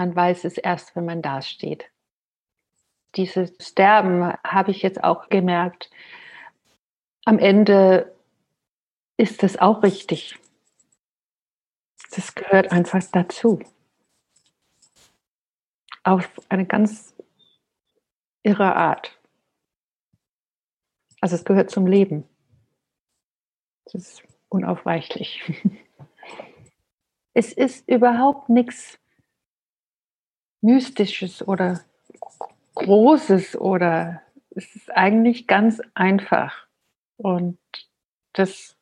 [0.00, 1.90] man weiß es erst, wenn man da steht.
[3.16, 5.90] Dieses Sterben habe ich jetzt auch gemerkt.
[7.26, 8.16] Am Ende
[9.18, 10.38] ist das auch richtig.
[12.12, 13.60] Das gehört einfach dazu.
[16.02, 17.14] Auf eine ganz
[18.42, 19.20] irre Art.
[21.20, 22.26] Also es gehört zum Leben.
[23.84, 25.42] Das ist unaufweichlich.
[27.32, 28.99] Es ist überhaupt nichts
[30.60, 31.80] Mystisches oder
[32.74, 36.66] Großes oder es ist eigentlich ganz einfach.
[37.16, 37.58] Und
[38.32, 38.76] das,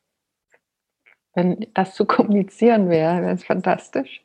[1.33, 4.21] wenn das zu kommunizieren wäre, wäre es fantastisch.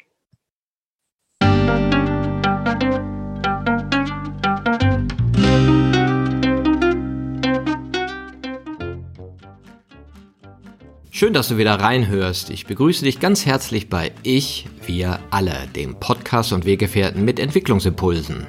[11.17, 12.51] Schön, dass du wieder reinhörst.
[12.51, 18.49] Ich begrüße dich ganz herzlich bei Ich, wir alle, dem Podcast und Weggefährten mit Entwicklungsimpulsen.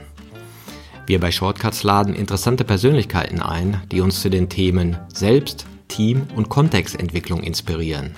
[1.06, 6.50] Wir bei Shortcuts laden interessante Persönlichkeiten ein, die uns zu den Themen Selbst, Team und
[6.50, 8.16] Kontextentwicklung inspirieren.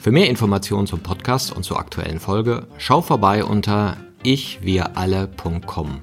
[0.00, 6.00] Für mehr Informationen zum Podcast und zur aktuellen Folge schau vorbei unter ichwiralle.com.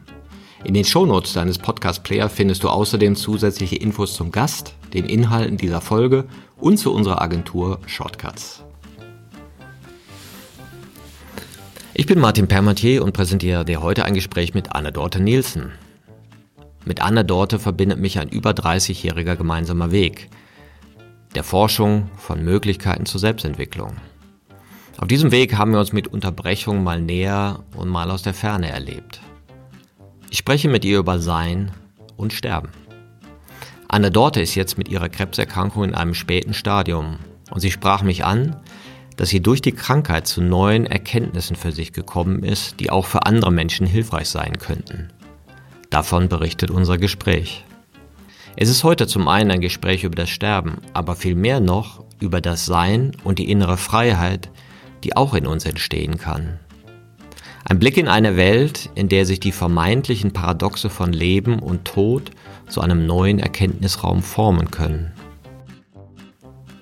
[0.63, 5.81] In den Shownotes deines Podcast-Player findest du außerdem zusätzliche Infos zum Gast, den Inhalten dieser
[5.81, 6.25] Folge
[6.61, 8.63] und zu unserer Agentur Shortcuts.
[11.93, 15.73] Ich bin Martin Permatier und präsentiere dir heute ein Gespräch mit Anne Dorte Nielsen.
[16.85, 20.29] Mit Anne Dorte verbindet mich ein über 30-jähriger gemeinsamer Weg
[21.35, 23.95] der Forschung von Möglichkeiten zur Selbstentwicklung.
[24.97, 28.69] Auf diesem Weg haben wir uns mit Unterbrechungen mal näher und mal aus der Ferne
[28.69, 29.21] erlebt.
[30.29, 31.71] Ich spreche mit ihr über Sein
[32.17, 32.69] und Sterben.
[33.93, 37.17] Anne Dorte ist jetzt mit ihrer Krebserkrankung in einem späten Stadium
[37.49, 38.55] und sie sprach mich an,
[39.17, 43.25] dass sie durch die Krankheit zu neuen Erkenntnissen für sich gekommen ist, die auch für
[43.25, 45.09] andere Menschen hilfreich sein könnten.
[45.89, 47.65] Davon berichtet unser Gespräch.
[48.55, 52.65] Es ist heute zum einen ein Gespräch über das Sterben, aber vielmehr noch über das
[52.65, 54.49] Sein und die innere Freiheit,
[55.03, 56.59] die auch in uns entstehen kann.
[57.71, 62.31] Ein Blick in eine Welt, in der sich die vermeintlichen Paradoxe von Leben und Tod
[62.67, 65.13] zu einem neuen Erkenntnisraum formen können.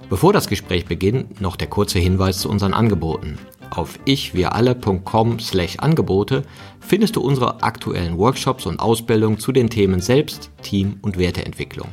[0.10, 3.38] Bevor das Gespräch beginnt, noch der kurze Hinweis zu unseren Angeboten.
[3.70, 6.42] Auf ichwiralle.com/angebote
[6.80, 11.90] findest du unsere aktuellen Workshops und Ausbildungen zu den Themen Selbst, Team und Werteentwicklung.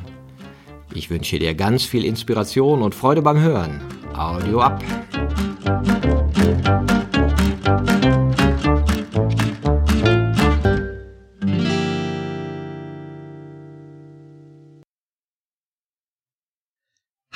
[0.91, 3.79] Ich wünsche dir ganz viel Inspiration und Freude beim Hören.
[4.15, 4.83] Audio ab!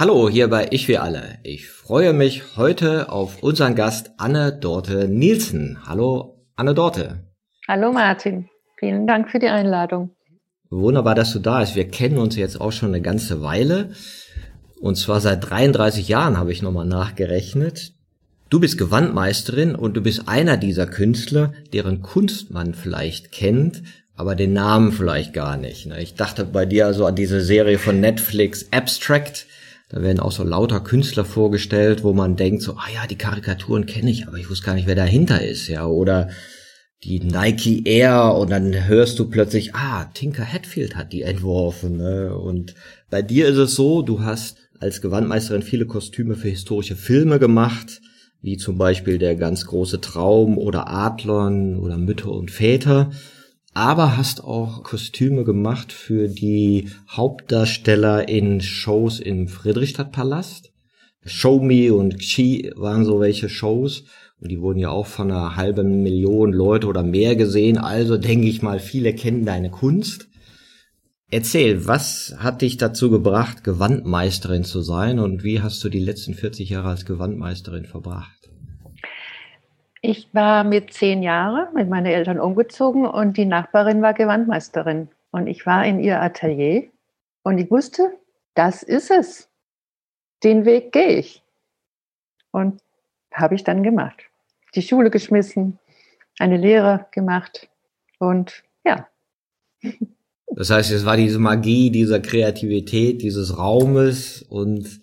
[0.02, 1.38] Hallo, hier bei Ich wir alle.
[1.44, 5.78] Ich freue mich heute auf unseren Gast Anne Dorte Nielsen.
[5.86, 7.20] Hallo, Anne Dorte.
[7.68, 10.10] Hallo Martin, vielen Dank für die Einladung.
[10.72, 11.76] Wunderbar, dass du da bist.
[11.76, 13.92] Wir kennen uns jetzt auch schon eine ganze Weile.
[14.80, 17.94] Und zwar seit 33 Jahren habe ich nochmal nachgerechnet.
[18.50, 23.84] Du bist Gewandmeisterin und du bist einer dieser Künstler, deren Kunst man vielleicht kennt,
[24.16, 25.86] aber den Namen vielleicht gar nicht.
[25.86, 26.02] Ne?
[26.02, 29.46] Ich dachte bei dir so an diese Serie von Netflix Abstract
[29.92, 33.86] da werden auch so lauter Künstler vorgestellt, wo man denkt so, ah ja, die Karikaturen
[33.86, 36.30] kenne ich, aber ich wusste gar nicht, wer dahinter ist, ja, oder
[37.04, 42.38] die Nike Air und dann hörst du plötzlich, ah, Tinker Hatfield hat die entworfen, ne?
[42.38, 42.74] Und
[43.10, 48.02] bei dir ist es so, du hast als Gewandmeisterin viele Kostüme für historische Filme gemacht,
[48.42, 53.12] wie zum Beispiel der ganz große Traum oder Adlern oder Mütter und Väter
[53.74, 60.72] aber hast auch Kostüme gemacht für die Hauptdarsteller in Shows im Friedrichstadtpalast.
[61.24, 64.06] Show Me und Xi waren so welche Shows
[64.40, 67.78] und die wurden ja auch von einer halben Million Leute oder mehr gesehen.
[67.78, 70.28] Also denke ich mal, viele kennen deine Kunst.
[71.30, 76.34] Erzähl, was hat dich dazu gebracht, Gewandmeisterin zu sein und wie hast du die letzten
[76.34, 78.41] 40 Jahre als Gewandmeisterin verbracht?
[80.02, 85.10] Ich war mit zehn Jahren mit meinen Eltern umgezogen und die Nachbarin war Gewandmeisterin.
[85.30, 86.90] Und ich war in ihr Atelier
[87.44, 88.12] und ich wusste,
[88.56, 89.48] das ist es.
[90.44, 91.44] Den Weg gehe ich.
[92.52, 92.82] Und
[93.32, 94.24] habe ich dann gemacht.
[94.74, 95.78] Die Schule geschmissen,
[96.40, 97.70] eine Lehre gemacht
[98.20, 99.08] und ja.
[100.54, 105.00] Das heißt, es war diese Magie dieser Kreativität, dieses Raumes und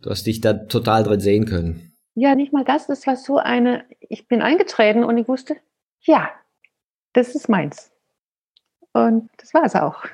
[0.00, 1.91] du hast dich da total drin sehen können.
[2.14, 2.86] Ja, nicht mal das.
[2.86, 5.56] Das war so eine, ich bin eingetreten und ich wusste,
[6.00, 6.30] ja,
[7.12, 7.90] das ist meins.
[8.92, 10.04] Und das war es auch.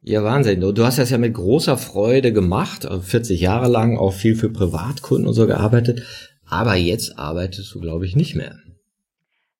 [0.00, 0.60] Ja, Wahnsinn.
[0.60, 5.26] Du hast das ja mit großer Freude gemacht, 40 Jahre lang auch viel für Privatkunden
[5.26, 6.02] und so gearbeitet.
[6.48, 8.56] Aber jetzt arbeitest du, glaube ich, nicht mehr.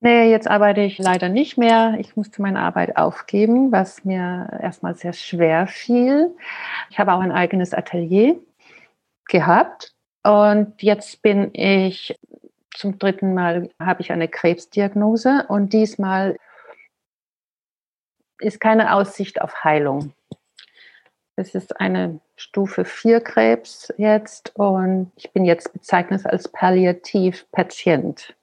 [0.01, 1.97] Nee, jetzt arbeite ich leider nicht mehr.
[1.99, 6.31] Ich musste meine Arbeit aufgeben, was mir erstmal sehr schwer fiel.
[6.89, 8.37] Ich habe auch ein eigenes Atelier
[9.29, 9.93] gehabt
[10.23, 12.19] und jetzt bin ich
[12.79, 16.37] zum dritten Mal habe ich eine Krebsdiagnose und diesmal
[18.41, 20.13] ist keine Aussicht auf Heilung.
[21.35, 28.37] Es ist eine Stufe 4 Krebs jetzt und ich bin jetzt bezeichnet als Palliativpatient.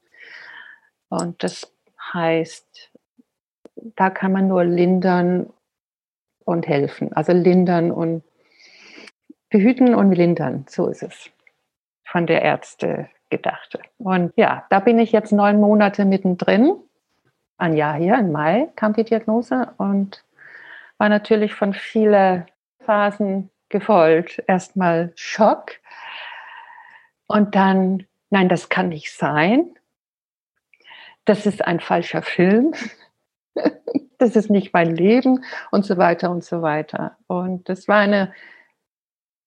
[1.10, 1.72] Und das
[2.14, 2.92] heißt,
[3.76, 5.52] da kann man nur lindern
[6.44, 7.14] und helfen.
[7.14, 8.24] Also lindern und
[9.50, 11.32] behüten und lindern, so ist es
[12.06, 13.82] von der Ärzte gedachte.
[13.98, 16.76] Und ja, da bin ich jetzt neun Monate mittendrin.
[17.58, 20.24] Ein Jahr hier, im Mai kam die Diagnose und
[20.98, 22.46] war natürlich von vielen
[22.80, 24.44] Phasen gefolgt.
[24.48, 25.72] Erstmal Schock
[27.28, 29.76] und dann, nein, das kann nicht sein
[31.26, 32.74] das ist ein falscher Film,
[34.18, 37.18] das ist nicht mein Leben und so weiter und so weiter.
[37.28, 38.34] Und das war eine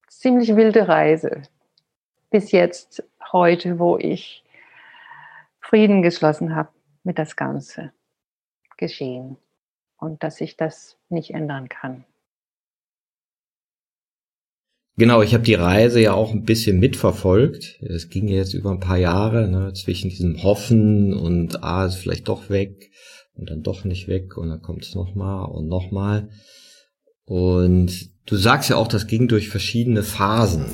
[0.08, 1.43] ziemlich wilde Reise
[2.30, 3.02] bis jetzt
[3.32, 4.44] heute, wo ich
[5.60, 6.70] Frieden geschlossen habe
[7.02, 7.92] mit das ganze
[8.76, 9.36] Geschehen
[9.98, 12.04] und dass ich das nicht ändern kann.
[14.96, 17.80] Genau, ich habe die Reise ja auch ein bisschen mitverfolgt.
[17.82, 22.26] Es ging jetzt über ein paar Jahre ne, zwischen diesem Hoffen und ah, ist vielleicht
[22.26, 22.90] doch weg
[23.34, 26.31] und dann doch nicht weg und dann kommt es nochmal und nochmal.
[27.24, 30.66] Und du sagst ja auch, das ging durch verschiedene Phasen.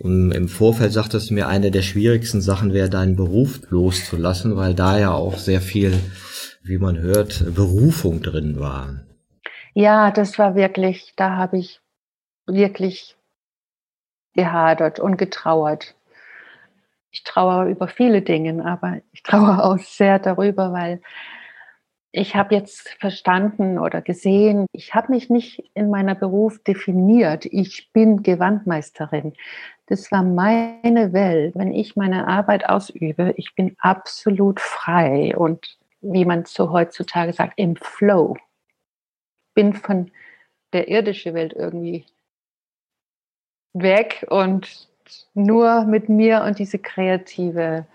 [0.00, 4.74] Und im Vorfeld sagtest du mir, eine der schwierigsten Sachen wäre, deinen Beruf loszulassen, weil
[4.74, 5.98] da ja auch sehr viel,
[6.62, 9.04] wie man hört, Berufung drin war.
[9.74, 11.80] Ja, das war wirklich, da habe ich
[12.46, 13.16] wirklich
[14.34, 15.94] gehadert und getrauert.
[17.10, 21.00] Ich trauere über viele Dinge, aber ich trauere auch sehr darüber, weil
[22.16, 27.44] ich habe jetzt verstanden oder gesehen, ich habe mich nicht in meiner Beruf definiert.
[27.46, 29.32] Ich bin Gewandmeisterin.
[29.86, 31.56] Das war meine Welt.
[31.56, 37.54] Wenn ich meine Arbeit ausübe, ich bin absolut frei und wie man so heutzutage sagt,
[37.56, 38.36] im Flow.
[39.54, 40.12] Bin von
[40.72, 42.06] der irdischen Welt irgendwie
[43.72, 44.88] weg und
[45.34, 47.86] nur mit mir und diese kreative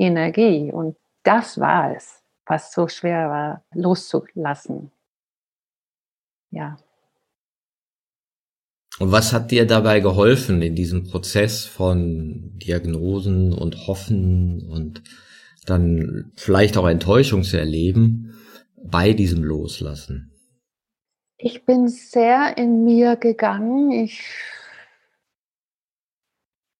[0.00, 0.72] Energie.
[0.72, 2.17] Und das war es,
[2.48, 4.90] was so schwer war, loszulassen.
[6.50, 6.78] Ja.
[8.98, 15.02] Und was hat dir dabei geholfen in diesem Prozess von Diagnosen und Hoffen und
[15.66, 18.34] dann vielleicht auch Enttäuschung zu erleben
[18.82, 20.32] bei diesem Loslassen?
[21.36, 23.92] Ich bin sehr in mir gegangen.
[23.92, 24.24] Ich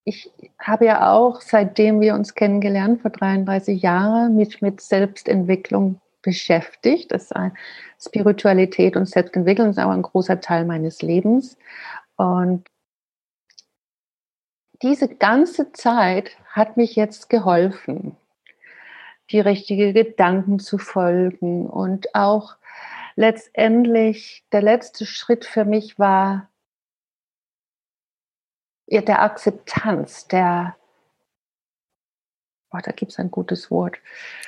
[0.08, 7.12] ich habe ja auch, seitdem wir uns kennengelernt, vor 33 Jahren, mich mit Selbstentwicklung beschäftigt.
[7.12, 7.34] Das ist
[7.98, 11.58] Spiritualität und Selbstentwicklung ist auch ein großer Teil meines Lebens.
[12.16, 12.66] Und
[14.82, 18.16] diese ganze Zeit hat mich jetzt geholfen,
[19.30, 21.66] die richtigen Gedanken zu folgen.
[21.66, 22.56] Und auch
[23.14, 26.47] letztendlich der letzte Schritt für mich war,
[28.90, 30.76] der Akzeptanz, der,
[32.70, 33.98] oh, da gibt es ein gutes Wort.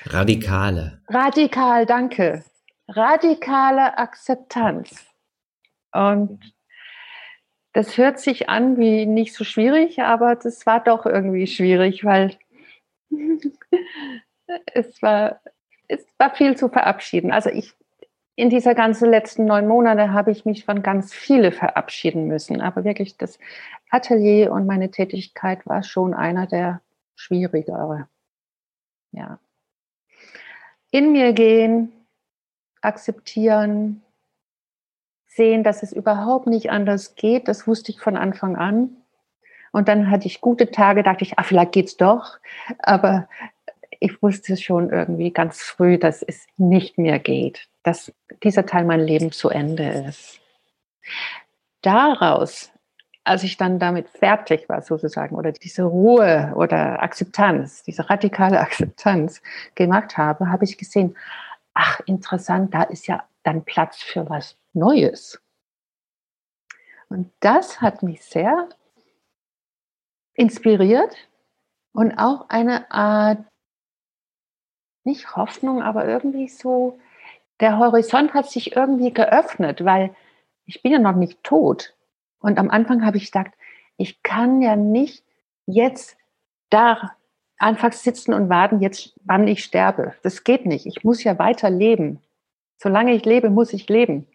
[0.04, 1.02] Radikale.
[1.08, 2.44] Radikal, danke.
[2.88, 5.06] Radikale Akzeptanz.
[5.92, 6.54] Und
[7.73, 12.37] das hört sich an wie nicht so schwierig, aber das war doch irgendwie schwierig, weil
[14.75, 15.40] es war,
[15.87, 17.30] es war viel zu verabschieden.
[17.30, 17.75] Also ich
[18.40, 22.62] in dieser ganzen letzten neun Monate habe ich mich von ganz viele verabschieden müssen.
[22.62, 23.38] Aber wirklich das
[23.90, 26.80] Atelier und meine Tätigkeit war schon einer der
[27.14, 28.09] schwierigere.
[29.12, 29.38] Ja.
[30.90, 31.92] In mir gehen,
[32.80, 34.02] akzeptieren,
[35.26, 37.49] sehen, dass es überhaupt nicht anders geht.
[37.49, 38.97] Das wusste ich von Anfang an.
[39.73, 42.38] Und dann hatte ich gute Tage, dachte ich, ah, vielleicht geht's doch.
[42.78, 43.28] Aber
[44.00, 49.00] ich wusste schon irgendwie ganz früh, dass es nicht mehr geht dass dieser Teil mein
[49.00, 50.40] Leben zu Ende ist.
[51.82, 52.70] Daraus,
[53.24, 59.42] als ich dann damit fertig war sozusagen oder diese Ruhe oder Akzeptanz, diese radikale Akzeptanz
[59.74, 61.16] gemacht habe, habe ich gesehen,
[61.74, 65.40] ach interessant, da ist ja dann Platz für was Neues.
[67.08, 68.68] Und das hat mich sehr
[70.34, 71.16] inspiriert
[71.92, 73.44] und auch eine Art,
[75.04, 76.98] nicht Hoffnung, aber irgendwie so
[77.60, 80.14] der Horizont hat sich irgendwie geöffnet, weil
[80.66, 81.94] ich bin ja noch nicht tot.
[82.40, 83.52] Und am Anfang habe ich gedacht,
[83.97, 85.23] ich kann ja nicht
[85.66, 86.16] jetzt
[86.70, 87.12] da
[87.59, 90.14] einfach sitzen und warten, jetzt, wann ich sterbe.
[90.23, 90.87] Das geht nicht.
[90.87, 92.20] Ich muss ja weiter leben.
[92.78, 94.26] Solange ich lebe, muss ich leben.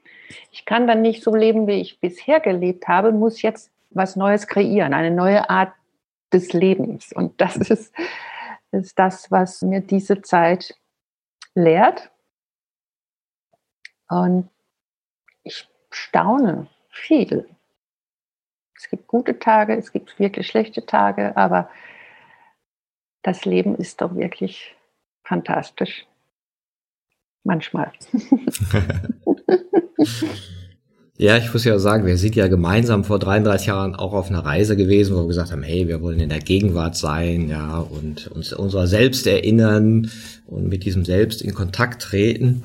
[0.51, 4.47] Ich kann dann nicht so leben, wie ich bisher gelebt habe, muss jetzt was Neues
[4.47, 5.73] kreieren, eine neue Art
[6.31, 7.11] des Lebens.
[7.13, 7.93] Und das ist,
[8.71, 10.75] ist das, was mir diese Zeit
[11.55, 12.11] lehrt.
[14.09, 14.49] Und
[15.43, 17.47] ich staune viel.
[18.77, 21.69] Es gibt gute Tage, es gibt wirklich schlechte Tage, aber
[23.21, 24.75] das Leben ist doch wirklich
[25.23, 26.05] fantastisch.
[27.43, 27.91] Manchmal.
[31.17, 34.43] Ja, ich muss ja sagen, wir sind ja gemeinsam vor 33 Jahren auch auf einer
[34.43, 38.27] Reise gewesen, wo wir gesagt haben, hey, wir wollen in der Gegenwart sein, ja, und
[38.27, 40.11] uns unserer selbst erinnern
[40.45, 42.63] und mit diesem Selbst in Kontakt treten.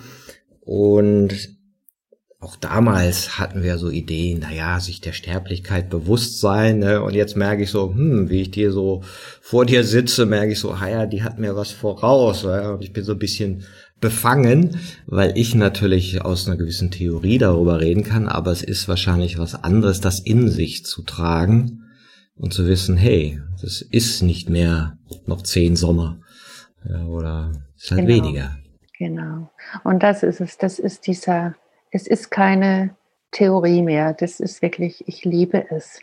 [0.63, 1.60] Und
[2.41, 7.03] auch damals hatten wir so Ideen, naja, sich der Sterblichkeit bewusst sein, ne?
[7.03, 9.03] und jetzt merke ich so, hm, wie ich dir so
[9.43, 12.71] vor dir sitze, merke ich so, ja, die hat mir was voraus, ja?
[12.71, 13.65] und ich bin so ein bisschen
[14.01, 19.39] befangen, weil ich natürlich aus einer gewissen Theorie darüber reden kann, aber es ist wahrscheinlich
[19.39, 21.85] was anderes, das in sich zu tragen
[22.37, 26.21] und zu wissen, hey, das ist nicht mehr noch zehn Sommer
[26.89, 28.25] ja, oder ist halt genau.
[28.25, 28.57] weniger.
[28.99, 29.51] Genau.
[29.85, 31.55] Und das ist es, das ist dieser,
[31.91, 32.97] es ist keine
[33.33, 36.01] Theorie mehr, das ist wirklich, ich liebe es.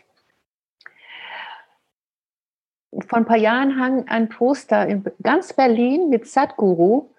[3.06, 7.10] Vor ein paar Jahren hang ein Poster in ganz Berlin mit Sadhguru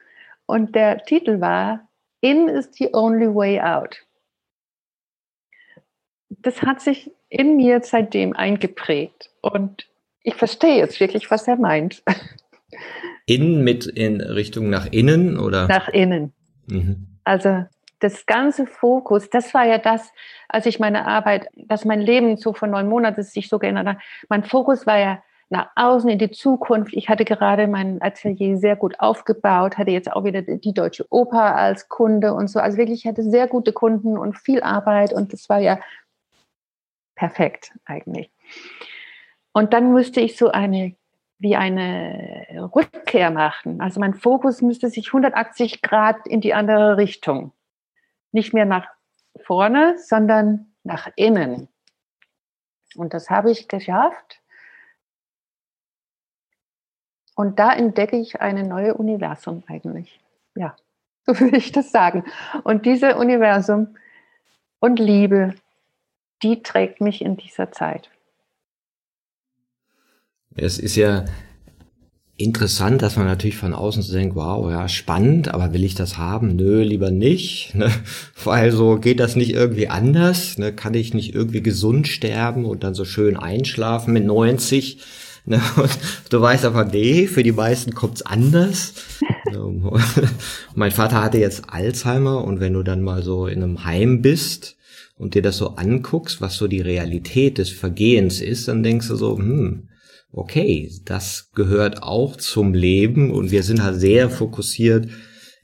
[0.45, 1.87] und der Titel war
[2.21, 3.97] In is the only way out.
[6.29, 9.87] Das hat sich in mir seitdem eingeprägt und
[10.23, 12.03] ich verstehe jetzt wirklich, was er meint.
[13.25, 15.67] In mit in Richtung nach innen oder?
[15.67, 16.33] Nach innen.
[16.67, 17.19] Mhm.
[17.23, 17.65] Also
[17.99, 20.11] das ganze Fokus, das war ja das,
[20.47, 23.97] als ich meine Arbeit, dass mein Leben so vor neun Monaten sich so geändert hat.
[24.29, 26.93] Mein Fokus war ja nach außen in die Zukunft.
[26.93, 31.55] Ich hatte gerade mein Atelier sehr gut aufgebaut, hatte jetzt auch wieder die Deutsche Oper
[31.55, 32.59] als Kunde und so.
[32.59, 35.79] Also wirklich, ich hatte sehr gute Kunden und viel Arbeit und das war ja
[37.15, 38.31] perfekt eigentlich.
[39.51, 40.95] Und dann müsste ich so eine,
[41.39, 43.81] wie eine Rückkehr machen.
[43.81, 47.51] Also mein Fokus müsste sich 180 Grad in die andere Richtung.
[48.31, 48.87] Nicht mehr nach
[49.41, 51.67] vorne, sondern nach innen.
[52.95, 54.41] Und das habe ich geschafft.
[57.35, 60.19] Und da entdecke ich eine neue Universum eigentlich.
[60.55, 60.75] Ja,
[61.25, 62.25] so würde ich das sagen.
[62.63, 63.97] Und diese Universum
[64.79, 65.55] und Liebe,
[66.43, 68.09] die trägt mich in dieser Zeit.
[70.55, 71.25] Es ist ja
[72.39, 76.17] interessant, dass man natürlich von außen so denkt, wow, ja, spannend, aber will ich das
[76.17, 76.55] haben?
[76.55, 77.75] Nö, lieber nicht.
[77.75, 77.91] Ne?
[78.43, 80.57] Weil so geht das nicht irgendwie anders.
[80.57, 80.71] Ne?
[80.71, 84.99] Kann ich nicht irgendwie gesund sterben und dann so schön einschlafen mit 90?
[85.45, 85.61] Ne?
[85.75, 85.97] Und
[86.29, 88.93] du weißt aber, nee, für die meisten kommt's anders.
[90.75, 94.77] mein Vater hatte jetzt Alzheimer und wenn du dann mal so in einem Heim bist
[95.17, 99.15] und dir das so anguckst, was so die Realität des Vergehens ist, dann denkst du
[99.15, 99.88] so, hm,
[100.31, 105.09] okay, das gehört auch zum Leben und wir sind halt sehr fokussiert,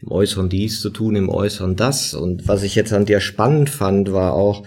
[0.01, 2.13] im Äußeren dies zu tun, im Äußeren das.
[2.13, 4.65] Und was ich jetzt an dir spannend fand, war auch,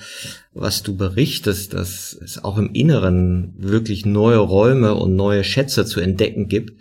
[0.52, 6.00] was du berichtest, dass es auch im Inneren wirklich neue Räume und neue Schätze zu
[6.00, 6.80] entdecken gibt,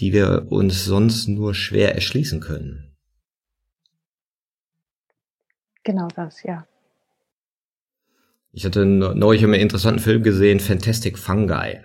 [0.00, 2.94] die wir uns sonst nur schwer erschließen können.
[5.84, 6.66] Genau das, ja.
[8.52, 11.78] Ich hatte neulich einen interessanten Film gesehen, Fantastic Fungi.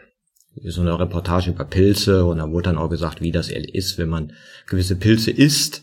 [0.64, 4.10] So eine Reportage über Pilze und da wurde dann auch gesagt, wie das ist, wenn
[4.10, 4.34] man
[4.68, 5.82] gewisse Pilze isst.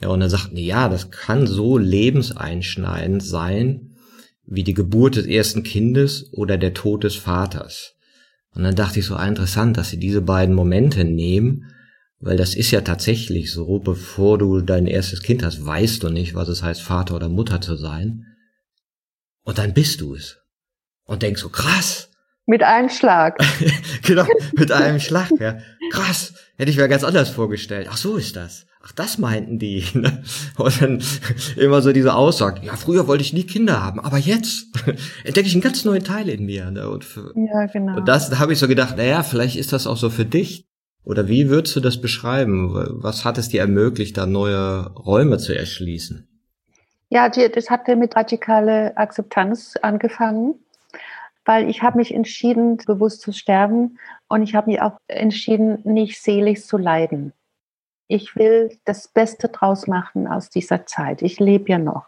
[0.00, 3.96] Ja, und dann sagten die, ja, das kann so lebenseinschneidend sein,
[4.46, 7.94] wie die Geburt des ersten Kindes oder der Tod des Vaters.
[8.54, 11.72] Und dann dachte ich so ah, interessant, dass sie diese beiden Momente nehmen,
[12.20, 16.34] weil das ist ja tatsächlich so, bevor du dein erstes Kind hast, weißt du nicht,
[16.34, 18.26] was es heißt, Vater oder Mutter zu sein.
[19.42, 20.38] Und dann bist du es.
[21.04, 22.10] Und denkst so, krass.
[22.46, 23.38] Mit einem Schlag.
[24.02, 25.58] genau, mit einem Schlag, ja.
[25.90, 26.34] Krass.
[26.56, 27.88] Hätte ich mir ganz anders vorgestellt.
[27.90, 29.84] Ach, so ist das ach, das meinten die.
[29.94, 30.22] Ne?
[30.58, 31.02] Und dann
[31.56, 34.66] immer so diese Aussage, ja, früher wollte ich nie Kinder haben, aber jetzt
[35.24, 36.70] entdecke ich einen ganz neuen Teil in mir.
[36.70, 36.88] Ne?
[36.90, 37.96] Und, für, ja, genau.
[37.96, 40.66] Und das da habe ich so gedacht, naja, vielleicht ist das auch so für dich.
[41.04, 42.70] Oder wie würdest du das beschreiben?
[43.02, 46.26] Was hat es dir ermöglicht, da neue Räume zu erschließen?
[47.10, 50.54] Ja, das hatte mit radikale Akzeptanz angefangen,
[51.44, 53.98] weil ich habe mich entschieden, bewusst zu sterben
[54.28, 57.32] und ich habe mich auch entschieden, nicht selig zu leiden
[58.08, 61.22] ich will das Beste draus machen aus dieser Zeit.
[61.22, 62.06] Ich lebe ja noch.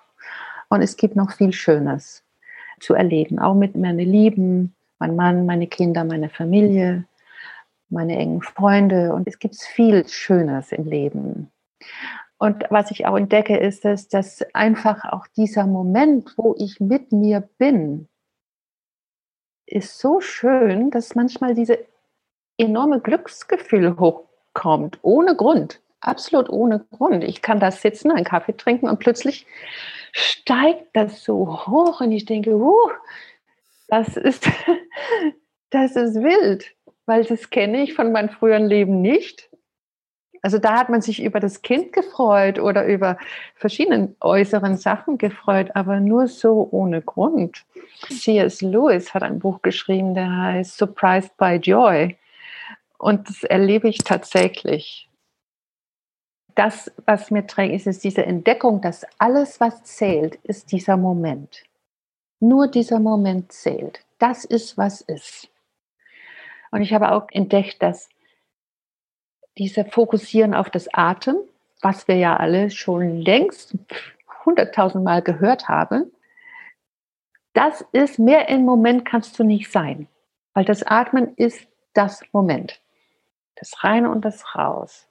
[0.69, 2.25] Und es gibt noch viel Schönes
[2.81, 7.05] zu erleben, auch mit meinen Lieben, mein Mann, meine Kinder, meine Familie.
[7.89, 11.53] meine engen Freunde und es gibt viel Schönes im Leben.
[12.37, 17.13] Und was ich auch entdecke, ist, dass, dass einfach auch dieser Moment, wo ich mit
[17.13, 18.09] mir bin,
[19.67, 21.79] ist so schön, dass manchmal diese
[22.57, 27.25] enorme Glücksgefühl hochkommt, ohne Grund, absolut ohne Grund.
[27.25, 29.47] Ich kann da sitzen, einen Kaffee trinken und plötzlich
[30.13, 32.91] steigt das so hoch und ich denke, uh,
[33.89, 34.49] das ist,
[35.71, 39.51] das ist wild, weil das kenne ich von meinem früheren Leben nicht.
[40.47, 43.19] Also da hat man sich über das Kind gefreut oder über
[43.57, 47.65] verschiedene äußeren Sachen gefreut, aber nur so ohne Grund.
[48.09, 48.61] C.S.
[48.61, 52.17] Lewis hat ein Buch geschrieben, der heißt Surprised by Joy.
[52.97, 55.11] Und das erlebe ich tatsächlich.
[56.55, 61.65] Das, was mir trägt, ist, ist diese Entdeckung, dass alles, was zählt, ist dieser Moment.
[62.39, 63.99] Nur dieser Moment zählt.
[64.21, 65.49] Das ist, was ist.
[66.71, 68.09] Und ich habe auch entdeckt, dass
[69.59, 71.37] diese Fokussieren auf das Atem,
[71.81, 73.77] was wir ja alle schon längst
[74.45, 76.13] hunderttausend Mal gehört haben,
[77.53, 80.09] das ist mehr im Moment kannst du nicht sein,
[80.53, 82.81] weil das Atmen ist das Moment.
[83.55, 85.07] Das Rein und das Raus.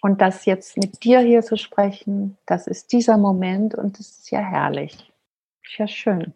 [0.00, 4.30] Und das jetzt mit dir hier zu sprechen, das ist dieser Moment und das ist
[4.30, 5.12] ja herrlich.
[5.64, 6.32] Ist ja schön.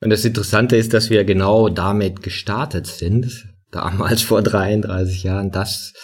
[0.00, 5.94] Und das Interessante ist, dass wir genau damit gestartet sind, damals vor 33 Jahren, das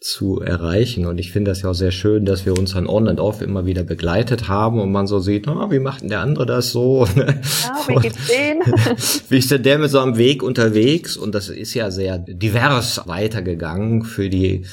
[0.00, 1.06] zu erreichen.
[1.06, 3.40] Und ich finde das ja auch sehr schön, dass wir uns dann on and off
[3.40, 6.70] immer wieder begleitet haben und man so sieht, oh, wie macht denn der andere das
[6.70, 7.06] so?
[7.16, 8.62] Ja, wie geht's denen?
[9.28, 11.16] wie ist denn der mit so einem Weg unterwegs?
[11.16, 14.64] Und das ist ja sehr divers weitergegangen für die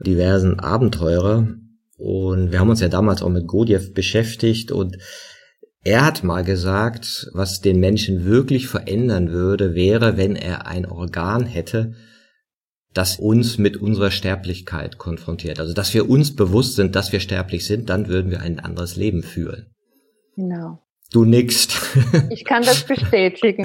[0.00, 1.46] diversen Abenteurer.
[1.96, 4.96] Und wir haben uns ja damals auch mit Godiev beschäftigt und
[5.82, 11.46] er hat mal gesagt, was den Menschen wirklich verändern würde, wäre, wenn er ein Organ
[11.46, 11.94] hätte,
[12.92, 15.60] das uns mit unserer Sterblichkeit konfrontiert.
[15.60, 18.96] Also, dass wir uns bewusst sind, dass wir sterblich sind, dann würden wir ein anderes
[18.96, 19.66] Leben führen.
[20.36, 20.80] Genau.
[21.12, 21.78] Du nickst.
[22.30, 23.64] Ich kann das bestätigen.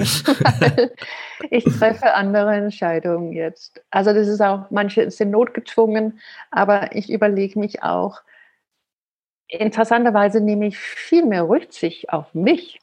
[1.50, 3.80] ich treffe andere Entscheidungen jetzt.
[3.90, 6.18] Also das ist auch, manche sind notgezwungen,
[6.50, 8.22] aber ich überlege mich auch,
[9.48, 12.80] interessanterweise nehme ich viel mehr Rücksicht auf mich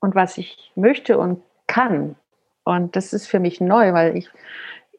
[0.00, 2.16] und was ich möchte und kann.
[2.64, 4.28] Und das ist für mich neu, weil ich,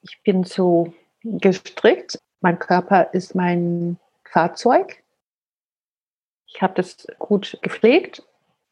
[0.02, 2.20] ich bin so gestrickt.
[2.40, 5.04] Mein Körper ist mein Fahrzeug.
[6.48, 8.24] Ich habe das gut gepflegt,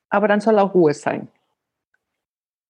[0.10, 1.28] aber dann soll auch Ruhe sein.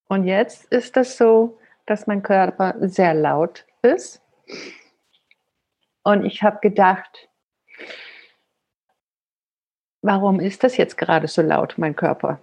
[0.07, 4.21] Und jetzt ist das so, dass mein Körper sehr laut ist.
[6.03, 7.28] Und ich habe gedacht,
[10.01, 12.39] warum ist das jetzt gerade so laut, mein Körper?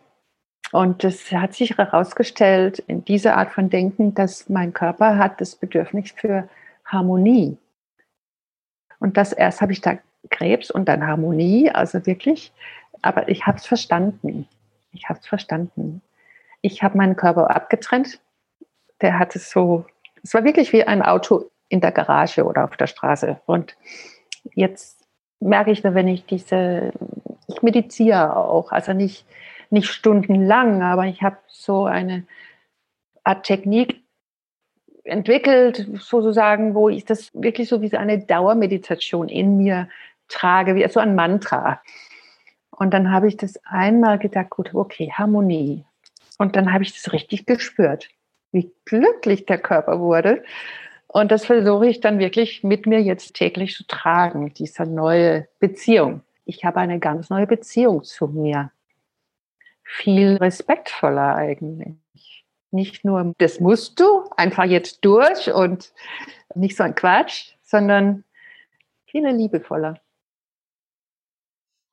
[0.73, 5.55] Und es hat sich herausgestellt in dieser Art von Denken, dass mein Körper hat das
[5.55, 6.49] Bedürfnis für
[6.85, 7.57] Harmonie.
[8.99, 9.99] Und das erst habe ich da
[10.31, 12.53] Krebs und dann Harmonie, also wirklich.
[13.03, 14.49] Aber ich habe es verstanden.
[14.93, 16.03] Ich habe es verstanden.
[16.63, 18.21] Ich habe meinen Körper abgetrennt.
[19.01, 19.87] Der hatte so,
[20.23, 23.41] es war wirklich wie ein Auto in der Garage oder auf der Straße.
[23.47, 23.77] Und
[24.55, 24.96] jetzt
[25.41, 26.93] merke ich, wenn ich diese,
[27.49, 29.27] ich meditiere auch, also nicht,
[29.71, 32.27] nicht stundenlang, aber ich habe so eine
[33.25, 34.03] Art Technik
[35.05, 39.89] entwickelt, sozusagen, wo ich das wirklich so wie so eine Dauermeditation in mir
[40.29, 41.81] trage, wie so ein Mantra.
[42.71, 45.85] Und dann habe ich das einmal gedacht, gut, okay, Harmonie.
[46.39, 48.09] Und dann habe ich das richtig gespürt,
[48.53, 50.43] wie glücklich der Körper wurde.
[51.17, 56.21] Und das versuche ich dann wirklich mit mir jetzt täglich zu tragen, diese neue Beziehung.
[56.45, 58.71] Ich habe eine ganz neue Beziehung zu mir.
[59.83, 62.45] Viel respektvoller eigentlich.
[62.71, 65.91] Nicht nur, das musst du einfach jetzt durch und
[66.55, 68.23] nicht so ein Quatsch, sondern
[69.07, 69.99] viel liebevoller.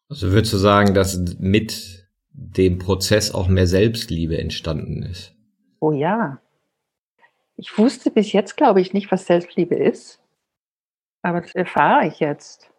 [0.10, 5.34] Also würdest du sagen, dass mit dem Prozess auch mehr Selbstliebe entstanden ist?
[5.80, 6.42] Oh ja,
[7.58, 10.20] ich wusste bis jetzt, glaube ich, nicht, was Selbstliebe ist.
[11.22, 12.70] Aber das erfahre ich jetzt.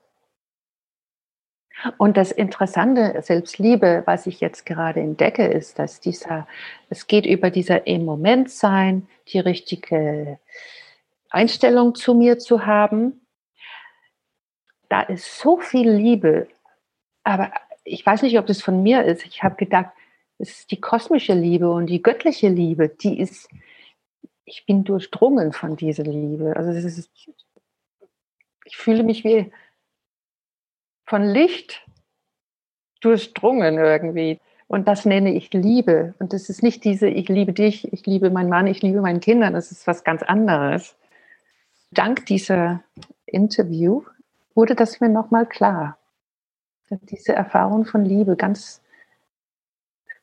[1.98, 6.46] Und das Interessante Selbstliebe, was ich jetzt gerade entdecke, ist, dass dieser,
[6.88, 10.38] es geht über dieser im Moment sein, die richtige
[11.30, 13.26] Einstellung zu mir zu haben.
[14.88, 16.46] Da ist so viel Liebe,
[17.24, 19.26] aber ich weiß nicht, ob das von mir ist.
[19.26, 19.90] Ich habe gedacht,
[20.38, 23.48] es ist die kosmische Liebe und die göttliche Liebe, die ist,
[24.44, 26.56] ich bin durchdrungen von dieser Liebe.
[26.56, 27.10] Also ist,
[28.64, 29.52] ich fühle mich wie
[31.06, 31.82] von Licht
[33.00, 34.40] durchdrungen irgendwie.
[34.66, 36.14] Und das nenne ich Liebe.
[36.18, 39.20] Und das ist nicht diese, ich liebe dich, ich liebe meinen Mann, ich liebe meinen
[39.20, 39.52] Kindern.
[39.52, 40.96] Das ist was ganz anderes.
[41.90, 42.82] Dank dieser
[43.26, 44.04] Interview
[44.54, 45.98] wurde das mir nochmal klar.
[46.88, 48.82] Dass diese Erfahrung von Liebe ganz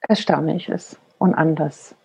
[0.08, 1.96] erstaunlich ist und anders.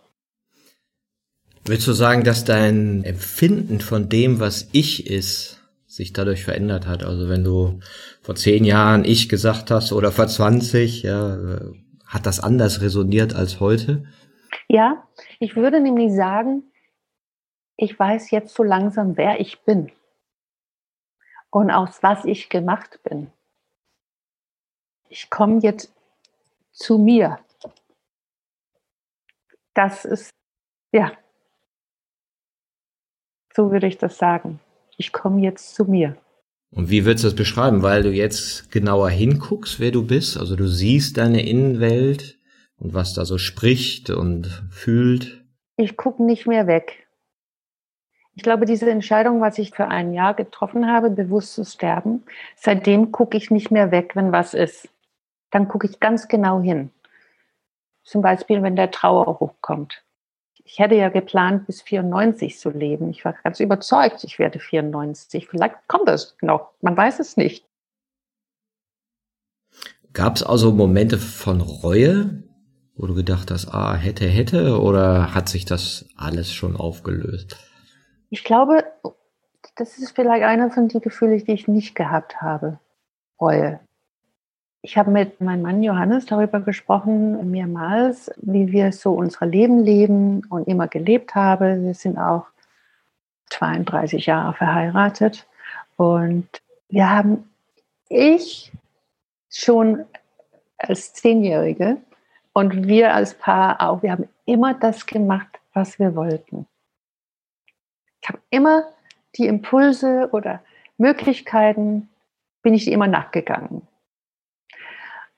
[1.69, 7.03] Willst du sagen, dass dein Empfinden von dem, was ich ist, sich dadurch verändert hat?
[7.03, 7.81] Also wenn du
[8.23, 11.37] vor zehn Jahren ich gesagt hast oder vor 20, ja,
[12.07, 14.05] hat das anders resoniert als heute?
[14.69, 15.09] Ja,
[15.41, 16.63] ich würde nämlich sagen,
[17.77, 19.91] ich weiß jetzt so langsam, wer ich bin
[21.51, 23.33] und aus was ich gemacht bin.
[25.09, 25.93] Ich komme jetzt
[26.71, 27.41] zu mir.
[29.75, 30.31] Das ist,
[30.93, 31.11] ja,
[33.57, 34.61] so würde ich das sagen.
[34.99, 36.17] Ich komme jetzt zu mir.
[36.71, 37.83] Und wie würdest du das beschreiben?
[37.83, 40.37] Weil du jetzt genauer hinguckst, wer du bist.
[40.37, 42.39] Also du siehst deine Innenwelt
[42.79, 45.43] und was da so spricht und fühlt.
[45.79, 47.07] Ich gucke nicht mehr weg.
[48.35, 52.25] Ich glaube, diese Entscheidung, was ich für ein Jahr getroffen habe, bewusst zu sterben,
[52.57, 54.91] seitdem gucke ich nicht mehr weg, wenn was ist.
[55.51, 56.91] Dann gucke ich ganz genau hin.
[58.05, 60.05] Zum Beispiel, wenn der Trauer hochkommt.
[60.69, 63.09] Ich hätte ja geplant, bis 94 zu leben.
[63.09, 65.47] Ich war ganz überzeugt, ich werde 94.
[65.47, 66.73] Vielleicht kommt es noch.
[66.81, 67.65] Man weiß es nicht.
[70.13, 72.43] Gab es also Momente von Reue,
[72.97, 77.57] wo du gedacht hast, ah, hätte, hätte, oder hat sich das alles schon aufgelöst?
[78.31, 78.85] Ich glaube,
[79.77, 82.81] das ist vielleicht einer von den Gefühlen, die ich nicht gehabt habe.
[83.41, 83.79] Reue.
[84.83, 90.45] Ich habe mit meinem Mann Johannes darüber gesprochen, mehrmals, wie wir so unser Leben leben
[90.49, 91.85] und immer gelebt haben.
[91.85, 92.47] Wir sind auch
[93.51, 95.47] 32 Jahre verheiratet
[95.97, 96.49] und
[96.89, 97.51] wir haben,
[98.09, 98.73] ich
[99.51, 100.05] schon
[100.79, 101.97] als Zehnjährige
[102.53, 106.67] und wir als Paar auch, wir haben immer das gemacht, was wir wollten.
[108.23, 108.85] Ich habe immer
[109.37, 110.61] die Impulse oder
[110.99, 112.09] Möglichkeiten,
[112.63, 113.87] bin ich immer nachgegangen.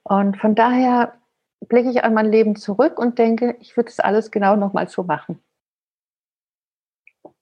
[0.09, 1.13] Und von daher
[1.61, 5.03] blicke ich an mein Leben zurück und denke, ich würde das alles genau nochmal so
[5.03, 5.39] machen.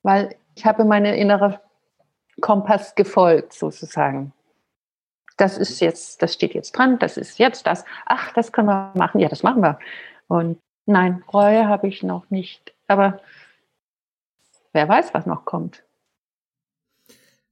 [0.03, 1.61] Weil ich habe meine innere
[2.41, 4.33] Kompass gefolgt, sozusagen.
[5.37, 7.85] Das ist jetzt, das steht jetzt dran, das ist jetzt das.
[8.05, 9.21] Ach, das können wir machen.
[9.21, 9.79] Ja, das machen wir.
[10.27, 12.75] Und nein, Reue habe ich noch nicht.
[12.89, 13.21] Aber
[14.73, 15.86] wer weiß, was noch kommt.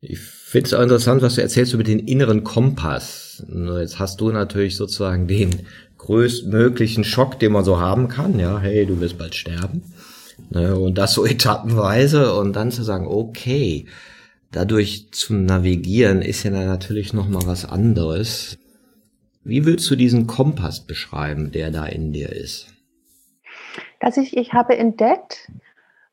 [0.07, 3.45] Ich finde es auch interessant, was du erzählst über den inneren Kompass.
[3.79, 5.67] Jetzt hast du natürlich sozusagen den
[5.99, 8.39] größtmöglichen Schock, den man so haben kann.
[8.39, 9.83] Ja, hey, du wirst bald sterben.
[10.51, 13.87] Und das so etappenweise und dann zu sagen, okay,
[14.53, 18.59] dadurch zu navigieren ist ja natürlich noch mal was anderes.
[19.43, 22.67] Wie willst du diesen Kompass beschreiben, der da in dir ist?
[24.01, 25.51] Dass ich, ich habe entdeckt,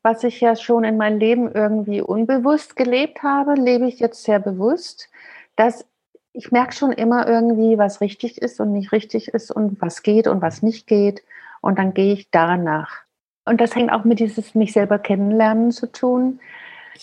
[0.04, 4.40] was ich ja schon in meinem Leben irgendwie unbewusst gelebt habe, lebe ich jetzt sehr
[4.40, 5.10] bewusst,
[5.56, 5.86] dass
[6.34, 10.28] ich merke schon immer irgendwie, was richtig ist und nicht richtig ist und was geht
[10.28, 11.24] und was nicht geht.
[11.60, 13.02] Und dann gehe ich danach.
[13.46, 16.40] Und das hängt auch mit dieses mich selber kennenlernen zu tun.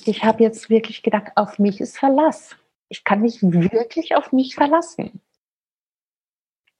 [0.04, 2.56] Ich habe jetzt wirklich gedacht, auf mich ist Verlass.
[2.88, 5.20] Ich kann mich wirklich auf mich verlassen.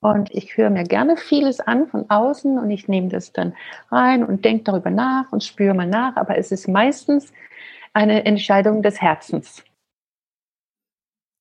[0.01, 3.55] Und ich höre mir gerne vieles an von außen und ich nehme das dann
[3.91, 6.17] rein und denke darüber nach und spüre mal nach.
[6.17, 7.33] Aber es ist meistens
[7.93, 9.65] eine Entscheidung des Herzens.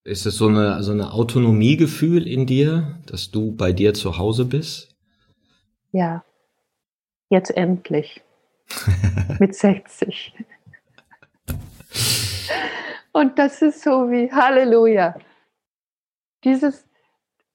[0.03, 4.45] Ist es so eine, so eine Autonomiegefühl in dir, dass du bei dir zu Hause
[4.45, 4.95] bist?
[5.91, 6.23] Ja,
[7.29, 8.23] jetzt endlich.
[9.39, 10.33] Mit 60.
[13.11, 15.15] Und das ist so wie Halleluja.
[16.43, 16.86] Dieses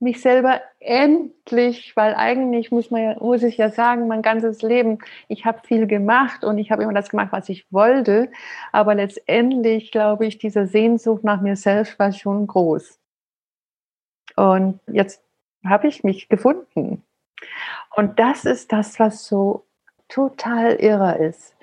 [0.02, 4.98] mich selber endlich, weil eigentlich muss man ja, muss ich ja sagen, mein ganzes Leben,
[5.28, 8.30] ich habe viel gemacht und ich habe immer das gemacht, was ich wollte,
[8.72, 12.98] aber letztendlich glaube ich, diese Sehnsucht nach mir selbst war schon groß.
[14.36, 15.22] Und jetzt
[15.64, 17.04] habe ich mich gefunden.
[17.94, 19.64] Und das ist das, was so
[20.08, 21.54] total irre ist.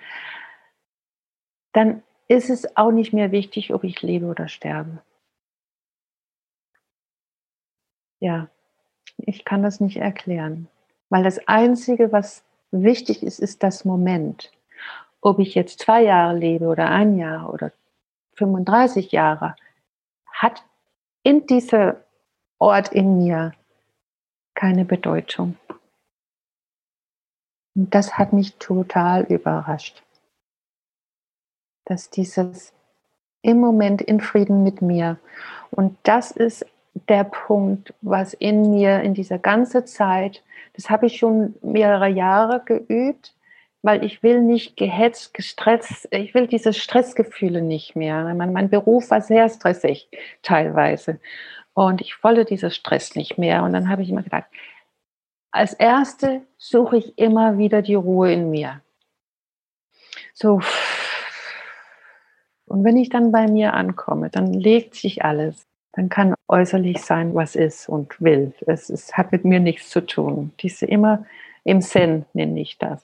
[1.73, 5.02] Dann ist es auch nicht mehr wichtig, ob ich lebe oder sterbe.
[8.19, 8.49] Ja,
[9.17, 10.67] ich kann das nicht erklären.
[11.10, 14.51] Weil das Einzige, was wichtig ist, ist das Moment.
[15.21, 17.71] Ob ich jetzt zwei Jahre lebe oder ein Jahr oder
[18.36, 19.55] 35 Jahre,
[20.32, 20.63] hat
[21.23, 22.03] in dieser
[22.58, 23.53] Ort in mir
[24.53, 25.58] keine Bedeutung.
[27.75, 30.03] Und das hat mich total überrascht,
[31.86, 32.73] dass dieses
[33.41, 35.17] im Moment in Frieden mit mir
[35.71, 41.17] und das ist der Punkt, was in mir in dieser ganzen Zeit, das habe ich
[41.17, 43.34] schon mehrere Jahre geübt,
[43.82, 48.34] weil ich will nicht gehetzt, gestresst, ich will diese Stressgefühle nicht mehr.
[48.36, 50.10] Mein, mein Beruf war sehr stressig
[50.41, 51.19] teilweise
[51.73, 53.63] und ich wollte diesen Stress nicht mehr.
[53.63, 54.45] Und dann habe ich immer gedacht,
[55.52, 58.82] als Erste suche ich immer wieder die Ruhe in mir.
[60.34, 60.62] So.
[62.65, 65.68] Und wenn ich dann bei mir ankomme, dann legt sich alles.
[65.93, 68.54] Dann kann äußerlich sein, was ist und will.
[68.67, 70.54] Es, es hat mit mir nichts zu tun.
[70.60, 71.25] Diese immer
[71.63, 73.04] im Zen nenne ich das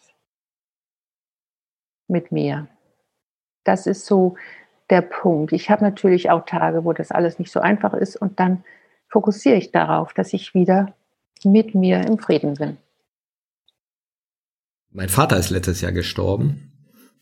[2.08, 2.68] mit mir.
[3.64, 4.36] Das ist so
[4.92, 5.52] der Punkt.
[5.52, 8.64] Ich habe natürlich auch Tage, wo das alles nicht so einfach ist und dann
[9.10, 10.94] fokussiere ich darauf, dass ich wieder
[11.44, 12.78] mit mir im Frieden bin.
[14.92, 16.75] Mein Vater ist letztes Jahr gestorben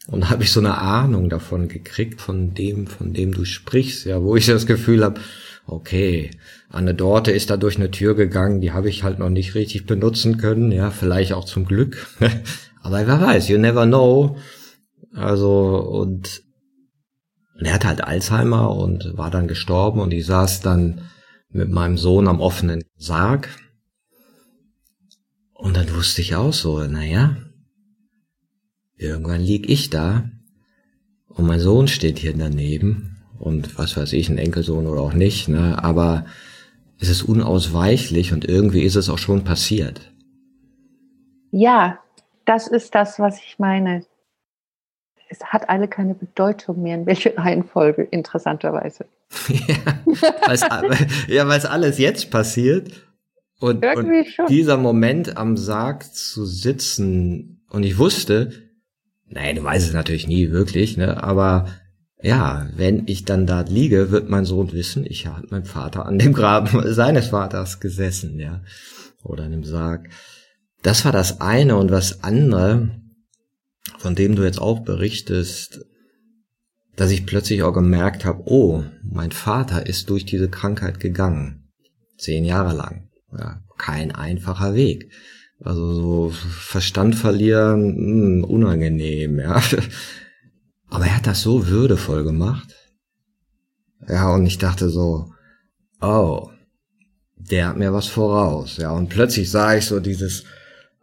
[0.08, 4.22] und habe ich so eine Ahnung davon gekriegt, von dem, von dem du sprichst, ja,
[4.22, 5.22] wo ich das Gefühl habe,
[5.66, 6.32] okay,
[6.70, 9.86] Anne Dorte ist da durch eine Tür gegangen, die habe ich halt noch nicht richtig
[9.86, 12.08] benutzen können, ja, vielleicht auch zum Glück.
[12.82, 14.38] Aber wer weiß, you never know.
[15.14, 16.44] Also, und,
[17.58, 21.02] und er hatte halt Alzheimer und war dann gestorben und ich saß dann
[21.50, 23.48] mit meinem Sohn am offenen Sarg.
[25.54, 27.38] Und dann wusste ich auch so, naja,
[28.98, 30.30] irgendwann lieg ich da
[31.28, 35.48] und mein Sohn steht hier daneben und was weiß ich, ein Enkelsohn oder auch nicht,
[35.48, 36.26] ne, aber
[37.00, 40.12] es ist unausweichlich und irgendwie ist es auch schon passiert.
[41.52, 42.00] Ja,
[42.46, 44.06] das ist das, was ich meine
[45.34, 49.06] es hat alle keine Bedeutung mehr, in welche Reihenfolge, interessanterweise.
[51.28, 52.92] ja, weil es alles jetzt passiert.
[53.60, 58.52] Und, und dieser Moment am Sarg zu sitzen, und ich wusste,
[59.28, 61.68] nein, du weißt es natürlich nie wirklich, ne, aber
[62.22, 66.18] ja, wenn ich dann da liege, wird mein Sohn wissen, ich habe mein Vater an
[66.18, 68.64] dem Graben seines Vaters gesessen, ja,
[69.24, 70.10] oder in dem Sarg.
[70.82, 72.92] Das war das eine und was andere,
[73.98, 75.86] von dem du jetzt auch berichtest,
[76.96, 81.72] dass ich plötzlich auch gemerkt habe, oh, mein Vater ist durch diese Krankheit gegangen.
[82.18, 83.10] Zehn Jahre lang.
[83.38, 85.12] Ja, kein einfacher Weg.
[85.64, 89.62] Also so Verstand verlieren, mh, hm, unangenehm, ja.
[90.90, 92.76] Aber er hat das so würdevoll gemacht.
[94.08, 95.34] Ja, und ich dachte so,
[96.02, 96.50] oh,
[97.36, 98.78] der hat mir was voraus.
[98.78, 100.44] Ja, und plötzlich sah ich so dieses,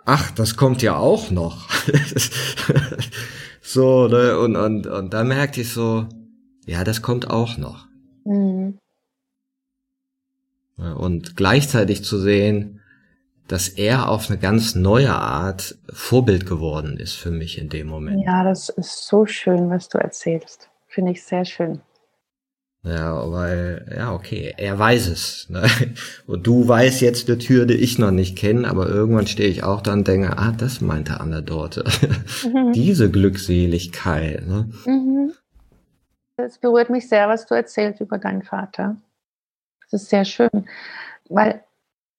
[0.04, 1.68] ach, das kommt ja auch noch.
[3.62, 6.06] so, ne, und, und, und da merkte ich so,
[6.66, 7.86] ja, das kommt auch noch.
[8.24, 8.78] Mhm.
[10.76, 12.79] Und gleichzeitig zu sehen,
[13.50, 18.22] dass er auf eine ganz neue Art Vorbild geworden ist für mich in dem Moment.
[18.24, 20.70] Ja, das ist so schön, was du erzählst.
[20.86, 21.80] Finde ich sehr schön.
[22.84, 25.48] Ja, weil, ja, okay, er weiß es.
[25.50, 25.68] Ne?
[26.28, 29.64] Und du weißt jetzt eine Tür, die ich noch nicht kenne, aber irgendwann stehe ich
[29.64, 31.82] auch da und denke, ah, das meinte Anna dort.
[32.44, 32.72] Mhm.
[32.74, 34.46] Diese Glückseligkeit.
[34.46, 34.70] Ne?
[34.86, 35.32] Mhm.
[36.36, 38.96] Es berührt mich sehr, was du erzählst über deinen Vater.
[39.90, 40.68] Das ist sehr schön,
[41.28, 41.62] weil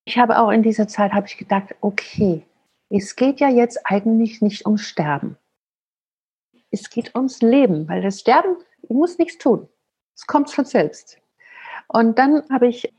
[0.06, 2.46] ich habe auch in dieser Zeit habe ich gedacht, okay,
[2.90, 5.38] es geht ja jetzt eigentlich nicht ums Sterben.
[6.72, 9.68] Es geht ums Leben, weil das Sterben, ich muss nichts tun.
[10.16, 11.18] Es kommt von selbst.
[11.88, 12.94] Und dann habe ich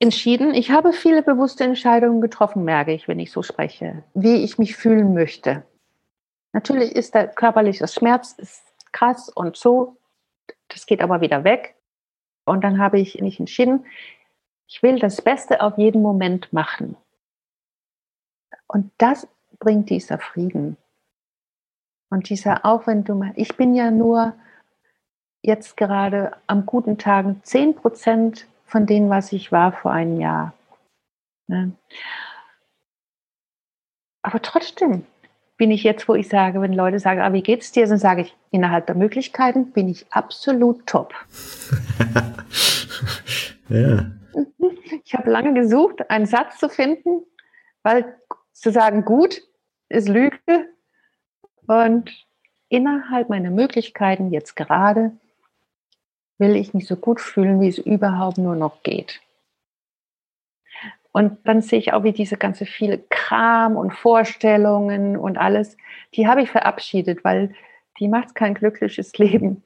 [0.00, 4.58] entschieden, ich habe viele bewusste Entscheidungen getroffen, merke ich, wenn ich so spreche, wie ich
[4.58, 5.64] mich fühlen möchte.
[6.52, 9.98] Natürlich ist der körperliche Schmerz ist krass und so,
[10.68, 11.76] das geht aber wieder weg.
[12.44, 13.84] Und dann habe ich mich entschieden,
[14.70, 16.96] ich will das Beste auf jeden Moment machen.
[18.68, 19.26] Und das
[19.58, 20.76] bringt dieser Frieden.
[22.08, 24.32] Und dieser, auch wenn du mal, ich bin ja nur
[25.42, 30.54] jetzt gerade am guten Tagen 10 Prozent von dem, was ich war vor einem Jahr.
[31.48, 31.72] Ne?
[34.22, 35.04] Aber trotzdem
[35.56, 38.22] bin ich jetzt, wo ich sage, wenn Leute sagen, ah, wie geht's dir, dann sage
[38.22, 41.12] ich, innerhalb der Möglichkeiten bin ich absolut top.
[43.68, 44.06] ja.
[45.04, 47.22] Ich habe lange gesucht, einen Satz zu finden,
[47.82, 48.16] weil
[48.52, 49.42] zu sagen, gut
[49.88, 50.38] ist Lüge.
[51.66, 52.10] Und
[52.68, 55.12] innerhalb meiner Möglichkeiten jetzt gerade
[56.38, 59.20] will ich mich so gut fühlen, wie es überhaupt nur noch geht.
[61.12, 65.76] Und dann sehe ich auch, wie diese ganze viele Kram und Vorstellungen und alles,
[66.14, 67.54] die habe ich verabschiedet, weil
[67.98, 69.62] die macht kein glückliches Leben.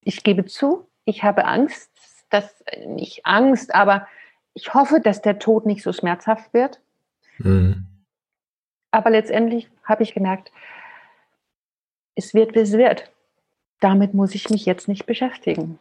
[0.00, 1.91] Ich gebe zu, ich habe Angst,
[2.32, 4.08] dass, nicht Angst, aber
[4.54, 6.80] ich hoffe, dass der Tod nicht so schmerzhaft wird.
[7.38, 7.86] Mhm.
[8.90, 10.52] Aber letztendlich habe ich gemerkt,
[12.14, 13.12] es wird, wie es wird
[13.82, 15.78] damit muss ich mich jetzt nicht beschäftigen.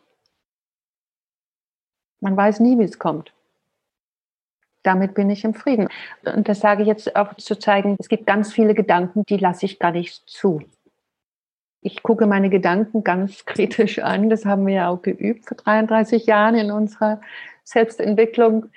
[2.19, 3.33] Man weiß nie, wie es kommt.
[4.83, 5.87] Damit bin ich im Frieden.
[6.23, 9.67] Und das sage ich jetzt auch zu zeigen, es gibt ganz viele Gedanken, die lasse
[9.67, 10.63] ich gar nicht zu.
[11.81, 14.29] Ich gucke meine Gedanken ganz kritisch an.
[14.29, 17.21] Das haben wir ja auch geübt vor 33 Jahren in unserer
[17.63, 18.67] Selbstentwicklung.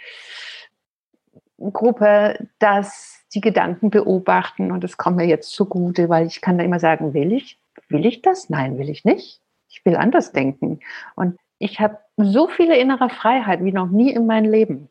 [1.58, 6.64] Gruppe, dass die Gedanken beobachten und das kommt mir jetzt zugute, weil ich kann da
[6.64, 7.58] immer sagen, will ich?
[7.88, 8.50] Will ich das?
[8.50, 9.40] Nein, will ich nicht.
[9.68, 10.80] Ich will anders denken.
[11.14, 14.88] Und ich habe so viele innere Freiheit wie noch nie in meinem Leben.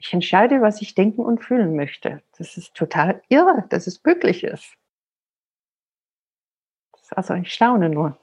[0.00, 2.22] Ich entscheide, was ich denken und fühlen möchte.
[2.36, 4.77] Das ist total irre, dass es möglich ist.
[7.12, 8.16] Also ich staune nur.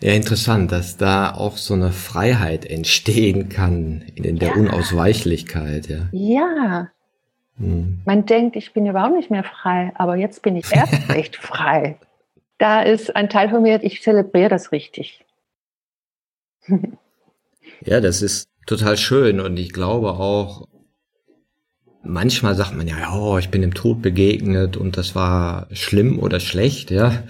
[0.00, 4.54] Ja, interessant, dass da auch so eine Freiheit entstehen kann in der ja.
[4.54, 5.88] Unausweichlichkeit.
[5.88, 6.08] Ja.
[6.12, 6.88] ja.
[7.58, 8.00] Hm.
[8.06, 11.98] Man denkt, ich bin überhaupt nicht mehr frei, aber jetzt bin ich erst recht frei.
[12.58, 15.24] Da ist ein Teil von mir, ich zelebriere das richtig.
[17.84, 20.66] ja, das ist total schön und ich glaube auch,
[22.02, 26.40] manchmal sagt man ja, oh, ich bin dem Tod begegnet und das war schlimm oder
[26.40, 27.22] schlecht, ja.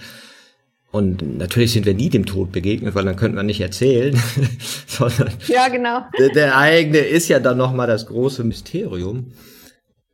[0.91, 4.21] Und natürlich sind wir nie dem Tod begegnet, weil dann könnten wir nicht erzählen.
[4.87, 6.01] sondern ja, genau.
[6.19, 9.31] Der, der eigene ist ja dann nochmal das große Mysterium.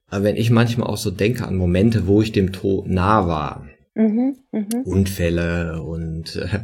[0.09, 3.67] Aber wenn ich manchmal auch so denke an Momente, wo ich dem Tod nah war,
[3.97, 4.81] mhm, mh.
[4.85, 6.59] Unfälle und äh,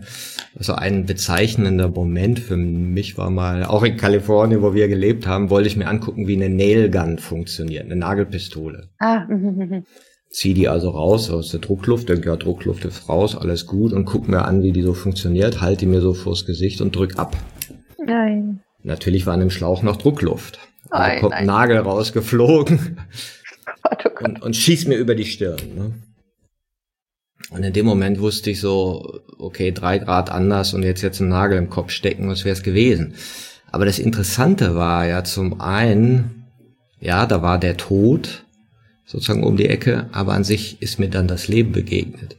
[0.57, 5.49] also ein bezeichnender Moment für mich war mal, auch in Kalifornien, wo wir gelebt haben,
[5.49, 8.89] wollte ich mir angucken, wie eine Nailgun funktioniert, eine Nagelpistole.
[8.99, 9.83] Ah, mh, mh.
[10.29, 14.05] Zieh die also raus aus der Druckluft, denke ja, Druckluft ist raus, alles gut und
[14.05, 17.19] guck mir an, wie die so funktioniert, halte die mir so vors Gesicht und drück
[17.19, 17.37] ab.
[18.03, 18.61] Nein.
[18.81, 20.59] Natürlich war in dem Schlauch noch Druckluft.
[20.89, 22.97] Also nein, kommt ein Nagel rausgeflogen
[23.83, 24.21] oh Gott.
[24.23, 25.59] und, und schießt mir über die Stirn.
[25.75, 25.93] Ne?
[27.51, 31.29] Und in dem Moment wusste ich so, okay, drei Grad anders und jetzt jetzt einen
[31.29, 33.15] Nagel im Kopf stecken, was wäre es gewesen.
[33.71, 36.45] Aber das Interessante war ja zum einen,
[36.99, 38.45] ja, da war der Tod,
[39.05, 42.37] sozusagen um die Ecke, aber an sich ist mir dann das Leben begegnet.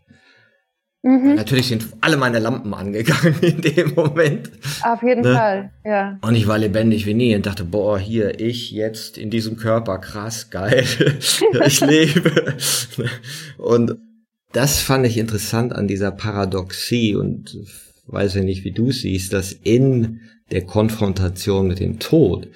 [1.03, 1.35] Mhm.
[1.35, 4.51] Natürlich sind alle meine Lampen angegangen in dem Moment.
[4.83, 5.35] Auf jeden ne?
[5.35, 6.19] Fall, ja.
[6.23, 9.99] Und ich war lebendig wie nie und dachte, boah, hier, ich jetzt in diesem Körper,
[9.99, 10.85] krass, geil,
[11.67, 12.55] ich lebe.
[13.59, 13.99] und
[14.55, 17.59] das fand ich interessant an dieser Paradoxie und
[18.07, 20.21] weiß ich nicht, wie du siehst, dass in
[20.53, 22.49] der Konfrontation mit dem Tod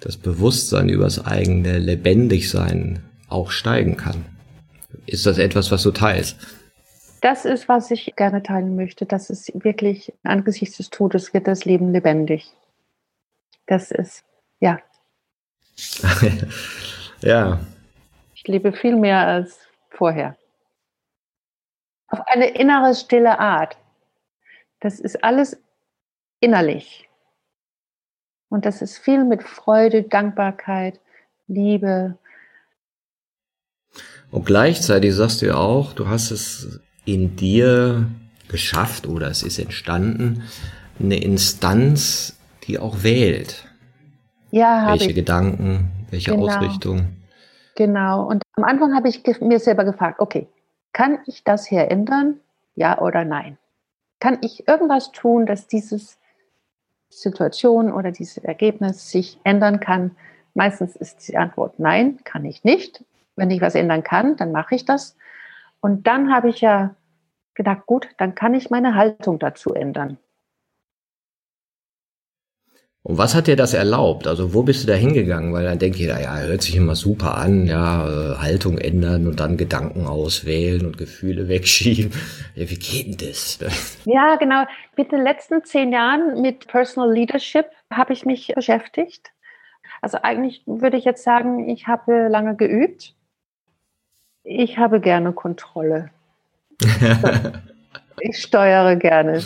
[0.00, 4.24] das Bewusstsein über das eigene Lebendigsein auch steigen kann.
[5.06, 6.36] Ist das etwas, was du teilst?
[7.20, 9.06] Das ist, was ich gerne teilen möchte.
[9.06, 12.50] Das ist wirklich, angesichts des Todes wird das Leben lebendig.
[13.66, 14.24] Das ist,
[14.58, 14.80] ja.
[17.22, 17.60] ja.
[18.34, 19.56] Ich lebe viel mehr als
[19.90, 20.36] vorher.
[22.14, 23.76] Auf eine innere, stille Art.
[24.80, 25.60] Das ist alles
[26.40, 27.08] innerlich.
[28.48, 31.00] Und das ist viel mit Freude, Dankbarkeit,
[31.48, 32.16] Liebe,
[34.34, 38.06] und gleichzeitig sagst du ja auch, du hast es in dir
[38.48, 40.42] geschafft oder es ist entstanden,
[40.98, 43.68] eine Instanz, die auch wählt.
[44.50, 45.14] Ja, Welche ich.
[45.14, 46.48] Gedanken, welche genau.
[46.48, 47.10] Ausrichtung.
[47.76, 48.26] Genau.
[48.26, 50.48] Und am Anfang habe ich mir selber gefragt, okay,
[50.94, 52.40] kann ich das hier ändern?
[52.74, 53.58] Ja oder nein?
[54.20, 56.00] Kann ich irgendwas tun, dass diese
[57.10, 60.16] Situation oder dieses Ergebnis sich ändern kann?
[60.54, 63.04] Meistens ist die Antwort nein, kann ich nicht.
[63.36, 65.16] Wenn ich was ändern kann, dann mache ich das.
[65.80, 66.94] Und dann habe ich ja
[67.54, 70.16] gedacht, gut, dann kann ich meine Haltung dazu ändern.
[73.04, 74.26] Und was hat dir das erlaubt?
[74.26, 75.52] Also wo bist du da hingegangen?
[75.52, 79.38] Weil dann denke ich, ja, hört sich immer super an, ja, äh, Haltung ändern und
[79.38, 82.12] dann Gedanken auswählen und Gefühle wegschieben.
[82.56, 83.58] Ja, wie geht denn das?
[84.04, 84.64] Ja, genau.
[84.96, 89.30] Mit den letzten zehn Jahren mit Personal Leadership habe ich mich beschäftigt.
[90.00, 93.14] Also eigentlich würde ich jetzt sagen, ich habe lange geübt
[94.44, 96.10] ich habe gerne Kontrolle.
[98.20, 99.42] ich steuere gerne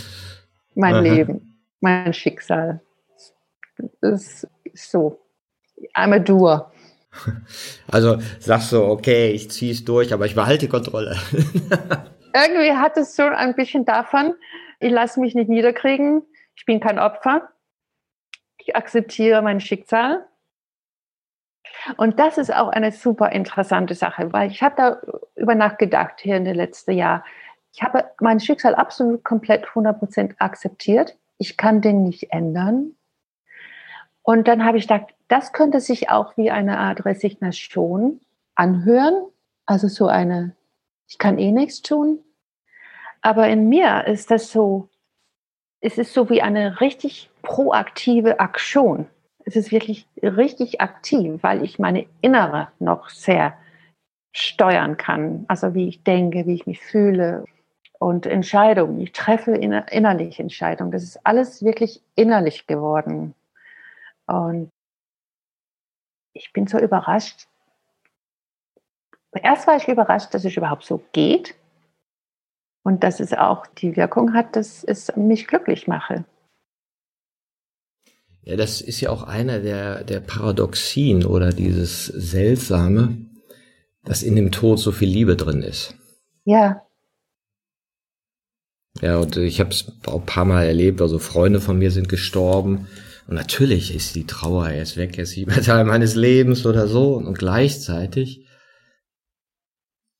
[0.74, 1.00] mein Aha.
[1.00, 2.80] Leben, mein Schicksal.
[4.00, 5.18] Das ist so.
[5.94, 6.72] I'm a doer.
[7.90, 11.16] Also sagst du, okay, ich ziehe es durch, aber ich behalte die Kontrolle.
[12.34, 14.34] Irgendwie hat es so ein bisschen davon,
[14.78, 16.22] ich lasse mich nicht niederkriegen,
[16.54, 17.48] ich bin kein Opfer,
[18.58, 20.26] ich akzeptiere mein Schicksal
[21.96, 25.00] und das ist auch eine super interessante Sache, weil ich habe da
[25.36, 27.24] über nachgedacht hier in den letzten Jahr.
[27.72, 31.16] Ich habe mein Schicksal absolut komplett 100% akzeptiert.
[31.38, 32.94] Ich kann den nicht ändern.
[34.28, 38.20] Und dann habe ich gedacht, das könnte sich auch wie eine Art Resignation
[38.54, 39.26] anhören.
[39.64, 40.54] Also so eine,
[41.06, 42.18] ich kann eh nichts tun.
[43.22, 44.88] Aber in mir ist das so,
[45.80, 49.06] es ist so wie eine richtig proaktive Aktion
[49.48, 53.54] es ist wirklich richtig aktiv, weil ich meine Innere noch sehr
[54.32, 55.46] steuern kann.
[55.48, 57.44] Also wie ich denke, wie ich mich fühle
[57.98, 59.00] und Entscheidungen.
[59.00, 60.90] Ich treffe inner innerlich Entscheidungen.
[60.90, 63.34] Das ist alles wirklich innerlich geworden.
[64.28, 64.70] Und
[66.34, 67.48] ich bin so überrascht.
[69.32, 71.54] Erst war ich überrascht, dass es überhaupt so geht
[72.82, 76.24] und dass es auch die Wirkung hat, dass es mich glücklich mache.
[78.42, 83.18] Ja, das ist ja auch einer der, der Paradoxien oder dieses Seltsame,
[84.04, 85.94] dass in dem Tod so viel Liebe drin ist.
[86.44, 86.82] Ja.
[89.02, 92.08] Ja, und ich habe es auch ein paar Mal erlebt, also Freunde von mir sind
[92.08, 92.88] gestorben.
[93.28, 96.88] Und natürlich ist die Trauer, er ist weg, er ist nicht Teil meines Lebens oder
[96.88, 97.14] so.
[97.14, 98.46] Und gleichzeitig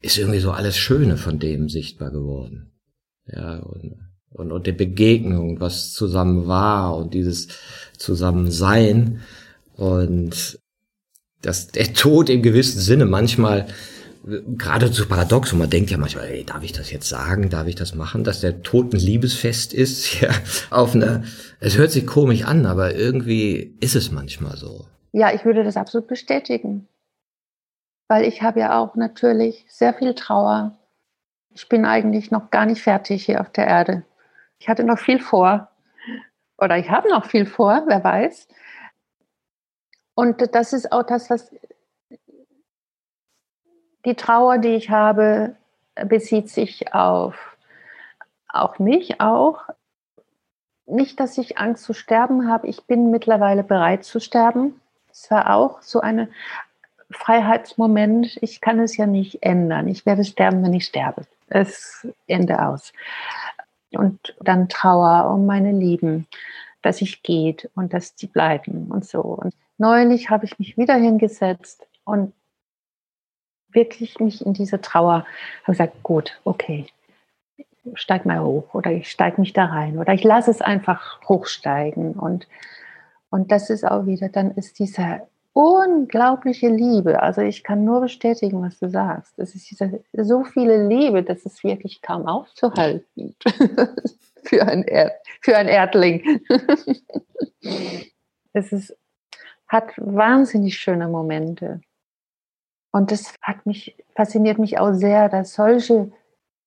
[0.02, 2.72] ist irgendwie so alles Schöne von dem sichtbar geworden.
[3.26, 3.96] Ja, und,
[4.28, 7.48] und, und die Begegnung, was zusammen war und dieses
[7.96, 9.22] Zusammensein
[9.72, 10.60] und
[11.40, 13.68] dass der Tod im gewissen Sinne manchmal
[14.56, 17.66] gerade so paradox und man denkt ja manchmal, ey, darf ich das jetzt sagen, darf
[17.66, 20.30] ich das machen, dass der Tod ein Liebesfest ist, ja,
[20.70, 21.24] auf eine,
[21.60, 24.86] es hört sich komisch an, aber irgendwie ist es manchmal so.
[25.12, 26.86] Ja, ich würde das absolut bestätigen,
[28.08, 30.78] weil ich habe ja auch natürlich sehr viel Trauer.
[31.50, 34.04] Ich bin eigentlich noch gar nicht fertig hier auf der Erde.
[34.58, 35.68] Ich hatte noch viel vor
[36.58, 38.48] oder ich habe noch viel vor, wer weiß.
[40.14, 41.52] Und das ist auch das, was
[44.04, 45.54] die Trauer, die ich habe,
[45.94, 47.48] bezieht sich auf
[48.48, 49.60] auch mich auch.
[50.86, 52.66] Nicht, dass ich Angst zu sterben habe.
[52.66, 54.80] Ich bin mittlerweile bereit zu sterben.
[55.10, 56.28] Es war auch so ein
[57.10, 58.38] Freiheitsmoment.
[58.40, 59.88] Ich kann es ja nicht ändern.
[59.88, 61.26] Ich werde sterben, wenn ich sterbe.
[61.48, 62.92] Es Ende aus.
[63.90, 66.26] Und dann Trauer um meine Lieben,
[66.82, 69.20] dass ich geht und dass die bleiben und so.
[69.20, 72.32] Und neulich habe ich mich wieder hingesetzt und
[73.72, 75.26] wirklich mich in diese Trauer,
[75.62, 76.86] habe gesagt, gut, okay,
[77.94, 82.12] steig mal hoch oder ich steige mich da rein oder ich lasse es einfach hochsteigen
[82.12, 82.46] und
[83.30, 85.20] und das ist auch wieder, dann ist diese
[85.52, 87.22] unglaubliche Liebe.
[87.22, 89.38] Also ich kann nur bestätigen, was du sagst.
[89.38, 93.34] Es ist diese, so viele Liebe, dass es wirklich kaum aufzuhalten
[94.44, 96.40] für, ein Erd, für ein Erdling.
[98.52, 98.96] es ist
[99.66, 101.82] hat wahnsinnig schöne Momente.
[102.90, 106.10] Und das hat mich, fasziniert mich auch sehr, dass solche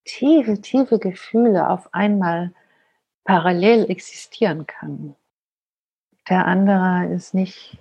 [0.05, 2.53] tiefe, tiefe Gefühle auf einmal
[3.23, 5.15] parallel existieren kann.
[6.29, 7.77] Der andere ist nicht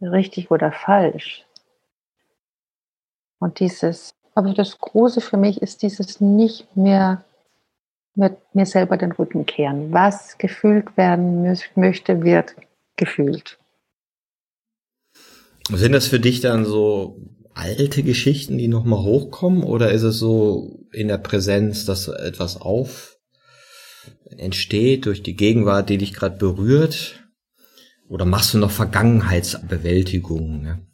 [0.00, 1.44] richtig oder falsch.
[3.38, 7.24] Und dieses, aber das Große für mich ist dieses nicht mehr
[8.14, 9.92] mit mir selber den Rücken kehren.
[9.92, 11.42] Was gefühlt werden
[11.74, 12.56] möchte, wird
[12.96, 13.58] gefühlt.
[15.68, 17.20] Sind das für dich dann so
[17.56, 19.64] alte Geschichten, die nochmal hochkommen?
[19.64, 23.16] Oder ist es so in der Präsenz, dass etwas auf
[24.38, 27.24] entsteht durch die Gegenwart, die dich gerade berührt?
[28.08, 30.62] Oder machst du noch Vergangenheitsbewältigung?
[30.62, 30.86] Ne?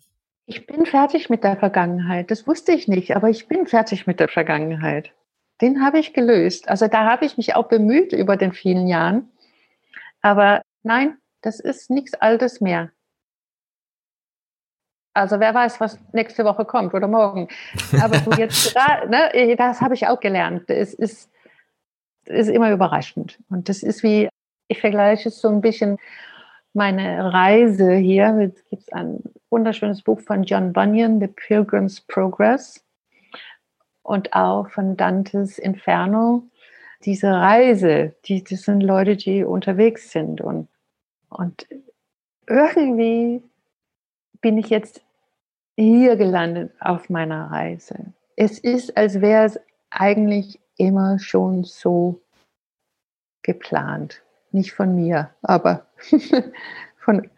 [0.46, 2.30] Ich bin fertig mit der Vergangenheit.
[2.30, 5.12] Das wusste ich nicht, aber ich bin fertig mit der Vergangenheit.
[5.60, 6.68] Den habe ich gelöst.
[6.68, 9.30] Also da habe ich mich auch bemüht über den vielen Jahren.
[10.20, 12.90] Aber nein, das ist nichts Altes mehr.
[15.14, 17.48] Also wer weiß, was nächste Woche kommt oder morgen.
[18.00, 20.70] Aber so jetzt gerade, ne, das habe ich auch gelernt.
[20.70, 21.30] Es ist,
[22.24, 23.38] ist immer überraschend.
[23.50, 24.28] Und das ist wie,
[24.68, 25.98] ich vergleiche es so ein bisschen
[26.72, 28.52] meine Reise hier.
[28.54, 32.82] Es gibt ein wunderschönes Buch von John Bunyan, The Pilgrim's Progress.
[34.02, 36.44] Und auch von Dantes Inferno.
[37.04, 40.40] Diese Reise, die, das sind Leute, die unterwegs sind.
[40.40, 40.68] Und,
[41.28, 41.66] und
[42.48, 43.42] irgendwie
[44.42, 45.00] bin ich jetzt
[45.76, 48.12] hier gelandet auf meiner Reise.
[48.36, 49.58] Es ist, als wäre es
[49.90, 52.20] eigentlich immer schon so
[53.42, 54.22] geplant.
[54.50, 55.86] Nicht von mir, aber
[56.98, 57.30] von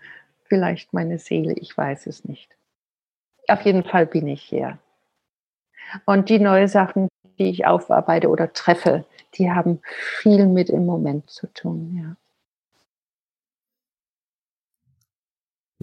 [0.44, 2.57] vielleicht meine Seele, ich weiß es nicht.
[3.48, 4.78] Auf jeden Fall bin ich hier.
[6.07, 9.80] Und die neuen Sachen, die ich aufarbeite oder treffe, die haben
[10.20, 12.16] viel mit im Moment zu tun, ja.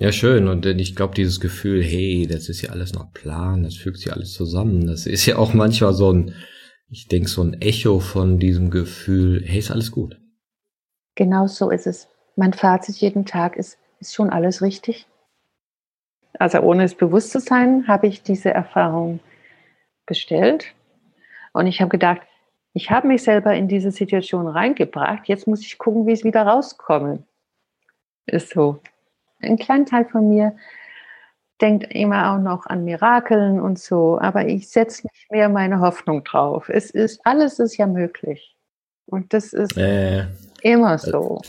[0.01, 0.47] Ja, schön.
[0.47, 4.11] Und ich glaube, dieses Gefühl, hey, das ist ja alles noch Plan, das fügt sich
[4.11, 4.87] alles zusammen.
[4.87, 6.33] Das ist ja auch manchmal so ein,
[6.89, 10.19] ich denke, so ein Echo von diesem Gefühl, hey, ist alles gut.
[11.13, 12.07] Genau so ist es.
[12.35, 15.05] Mein Fazit jeden Tag ist, ist schon alles richtig.
[16.39, 19.19] Also ohne es bewusst zu sein, habe ich diese Erfahrung
[20.07, 20.65] bestellt.
[21.53, 22.21] Und ich habe gedacht,
[22.73, 25.27] ich habe mich selber in diese Situation reingebracht.
[25.27, 27.21] Jetzt muss ich gucken, wie ich wieder rauskomme.
[28.25, 28.81] Ist so.
[29.41, 30.55] Ein kleiner Teil von mir
[31.61, 36.23] denkt immer auch noch an Mirakeln und so, aber ich setze nicht mehr meine Hoffnung
[36.23, 36.69] drauf.
[36.69, 38.55] Es ist, alles ist ja möglich.
[39.05, 40.25] Und das ist äh,
[40.61, 41.41] immer so.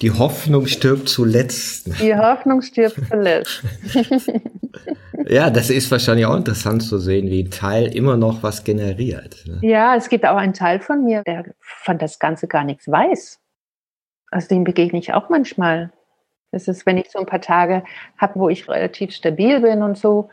[0.00, 1.86] Die Hoffnung stirbt zuletzt.
[2.00, 3.62] Die Hoffnung stirbt zuletzt.
[5.28, 9.44] ja, das ist wahrscheinlich auch interessant zu sehen, wie ein Teil immer noch was generiert.
[9.46, 9.60] Ne?
[9.62, 13.38] Ja, es gibt auch einen Teil von mir, der von das Ganze gar nichts weiß.
[14.32, 15.92] Also dem begegne ich auch manchmal.
[16.52, 17.82] Das ist, wenn ich so ein paar Tage
[18.18, 20.30] habe, wo ich relativ stabil bin und so,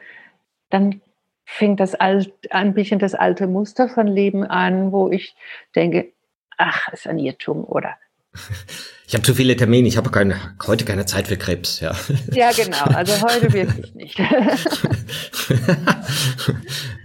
[0.70, 1.02] dann
[1.46, 5.36] fängt das alt, ein bisschen das alte Muster von Leben an, wo ich
[5.76, 6.12] denke,
[6.58, 7.96] ach, ist ein Irrtum oder
[9.08, 10.36] ich habe zu viele Termine, ich habe keine,
[10.68, 11.94] heute keine Zeit für Krebs, ja.
[12.32, 14.20] Ja, genau, also heute wirklich nicht.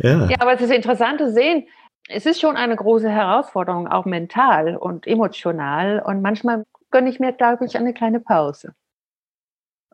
[0.00, 0.28] ja.
[0.28, 1.66] ja, aber es ist interessant zu sehen,
[2.08, 6.00] es ist schon eine große Herausforderung, auch mental und emotional.
[6.00, 8.74] Und manchmal gönne ich mir, glaube ich, eine kleine Pause.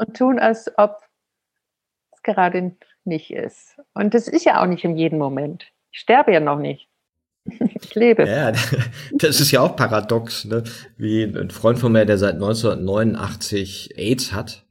[0.01, 0.97] Und tun, als ob
[2.13, 2.75] es gerade
[3.05, 3.77] nicht ist.
[3.93, 5.67] Und das ist ja auch nicht in jedem Moment.
[5.91, 6.89] Ich sterbe ja noch nicht.
[7.83, 8.27] Ich lebe.
[8.27, 8.53] Ja,
[9.13, 10.63] das ist ja auch paradox, ne?
[10.97, 14.65] Wie ein Freund von mir, der seit 1989 AIDS hat,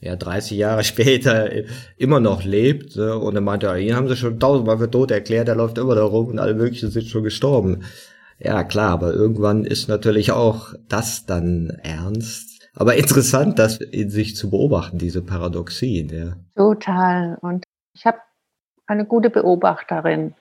[0.00, 1.50] ja, 30 Jahre später
[1.96, 3.18] immer noch lebt, ne?
[3.18, 5.94] und er meinte, ja, ihn haben sie schon tausendmal für tot erklärt, er läuft immer
[5.94, 7.84] da rum und alle möglichen sind schon gestorben.
[8.38, 12.51] Ja, klar, aber irgendwann ist natürlich auch das dann ernst.
[12.74, 16.36] Aber interessant, das in sich zu beobachten, diese Paradoxien, ja.
[16.56, 17.38] Total.
[17.42, 17.64] Und
[17.94, 18.18] ich habe
[18.86, 20.34] eine gute Beobachterin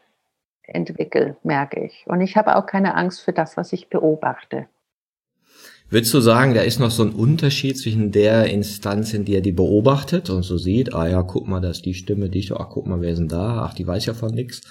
[0.63, 2.05] entwickle, merke ich.
[2.07, 4.67] Und ich habe auch keine Angst für das, was ich beobachte.
[5.89, 9.51] Würdest du sagen, da ist noch so ein Unterschied zwischen der Instanz, in der die
[9.51, 12.69] beobachtet und so sieht, ah ja, guck mal, da ist die Stimme, die ich, ach
[12.69, 13.65] guck mal, wer ist denn da?
[13.65, 14.61] Ach, die weiß ja von nix.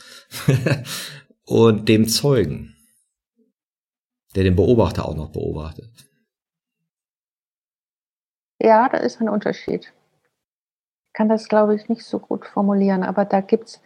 [1.44, 2.74] und dem Zeugen,
[4.34, 5.90] der den Beobachter auch noch beobachtet.
[8.60, 9.92] Ja, da ist ein Unterschied.
[11.06, 13.80] Ich kann das, glaube ich, nicht so gut formulieren, aber da gibt's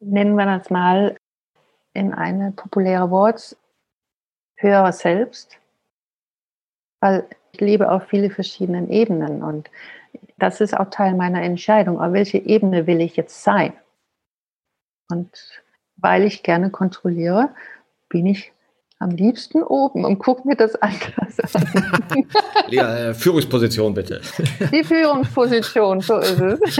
[0.00, 1.16] nennen wir das mal
[1.94, 3.56] in eine populäre Wort,
[4.56, 5.58] höher selbst,
[7.00, 9.70] weil ich lebe auf viele verschiedenen Ebenen und
[10.38, 13.72] das ist auch Teil meiner Entscheidung, auf welche Ebene will ich jetzt sein.
[15.08, 15.62] Und
[15.96, 17.54] weil ich gerne kontrolliere,
[18.08, 18.51] bin ich
[19.02, 22.24] am liebsten oben und gucke mir das anders an.
[22.70, 24.20] ja, äh, Führungsposition bitte.
[24.72, 26.78] Die Führungsposition, so ist es.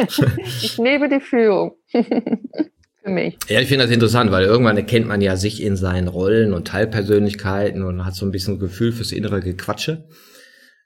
[0.62, 3.36] Ich nehme die Führung für mich.
[3.48, 6.68] Ja, ich finde das interessant, weil irgendwann erkennt man ja sich in seinen Rollen und
[6.68, 10.04] Teilpersönlichkeiten und hat so ein bisschen Gefühl fürs innere Gequatsche.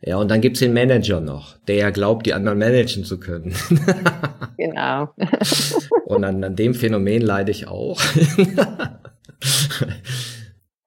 [0.00, 3.54] Ja, und dann gibt's den Manager noch, der ja glaubt, die anderen managen zu können.
[4.56, 5.10] genau.
[6.06, 8.00] und an, an dem Phänomen leide ich auch.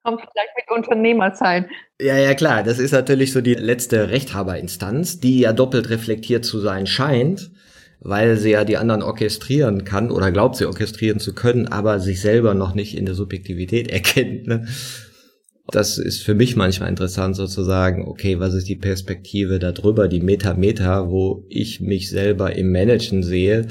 [0.02, 1.66] Kommt vielleicht mit Unternehmerzeit.
[2.00, 2.62] Ja, ja, klar.
[2.62, 7.50] Das ist natürlich so die letzte Rechthaberinstanz, die ja doppelt reflektiert zu sein scheint
[8.00, 12.20] weil sie ja die anderen orchestrieren kann oder glaubt sie orchestrieren zu können, aber sich
[12.20, 14.46] selber noch nicht in der Subjektivität erkennt.
[14.46, 14.66] Ne?
[15.70, 21.10] Das ist für mich manchmal interessant sozusagen, okay, was ist die Perspektive darüber, die Meta-Meta,
[21.10, 23.68] wo ich mich selber im Managen sehe.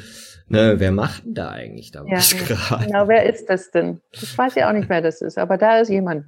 [0.49, 2.85] Ne, wer macht denn da eigentlich da was ja, gerade?
[2.87, 4.01] Genau, wer ist das denn?
[4.11, 6.25] Ich weiß ja auch nicht, wer das ist, aber da ist jemand.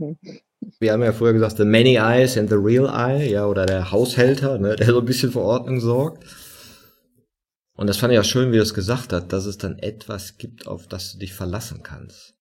[0.80, 3.92] Wir haben ja vorher gesagt, the many eyes and the real eye, ja, oder der
[3.92, 6.24] Haushälter, ne, der so ein bisschen für Ordnung sorgt.
[7.76, 10.38] Und das fand ich auch schön, wie er es gesagt hat, dass es dann etwas
[10.38, 12.36] gibt, auf das du dich verlassen kannst.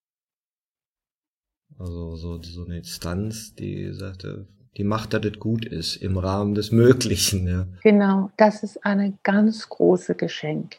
[1.78, 6.54] Also so, so eine Instanz, die sagte, die macht, dass es gut ist, im Rahmen
[6.54, 7.48] des Möglichen.
[7.48, 7.66] Ja.
[7.82, 10.76] Genau, das ist eine ganz große Geschenk.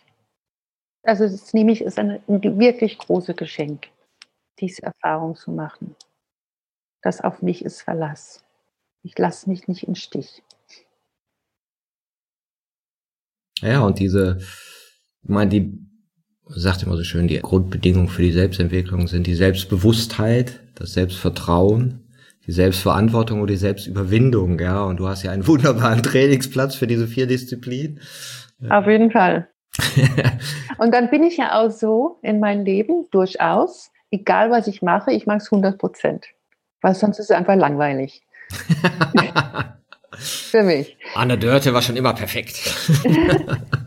[1.03, 3.87] Also das nehme ich, ist ein wirklich große Geschenk,
[4.59, 5.95] diese Erfahrung zu machen.
[7.01, 8.43] Das auf mich ist Verlass.
[9.03, 10.43] Ich lasse mich nicht im Stich.
[13.61, 14.37] Ja, und diese,
[15.23, 15.79] ich meine, die
[16.47, 22.07] sagt immer so schön, die Grundbedingungen für die Selbstentwicklung sind die Selbstbewusstheit, das Selbstvertrauen,
[22.45, 24.83] die Selbstverantwortung und die Selbstüberwindung, ja.
[24.83, 27.99] Und du hast ja einen wunderbaren Trainingsplatz für diese vier Disziplinen.
[28.69, 29.47] Auf jeden Fall.
[30.77, 35.11] Und dann bin ich ja auch so in meinem Leben durchaus, egal was ich mache,
[35.11, 36.27] ich mache es 100 Prozent.
[36.81, 38.23] Weil sonst ist es einfach langweilig.
[40.13, 40.97] Für mich.
[41.15, 42.59] Anne Dörte war schon immer perfekt.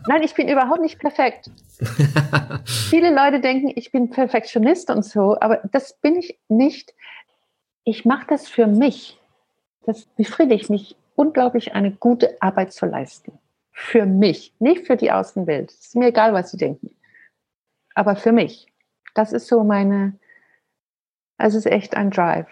[0.07, 1.49] Nein, ich bin überhaupt nicht perfekt.
[2.89, 6.93] Viele Leute denken, ich bin Perfektionist und so, aber das bin ich nicht.
[7.83, 9.19] Ich mache das für mich.
[9.85, 13.37] Das befriedigt mich unglaublich, eine gute Arbeit zu leisten.
[13.77, 15.69] Für mich, nicht für die Außenwelt.
[15.69, 16.95] Es ist mir egal, was sie denken.
[17.93, 18.67] Aber für mich.
[19.13, 20.17] Das ist so meine,
[21.37, 22.47] es ist echt ein Drive.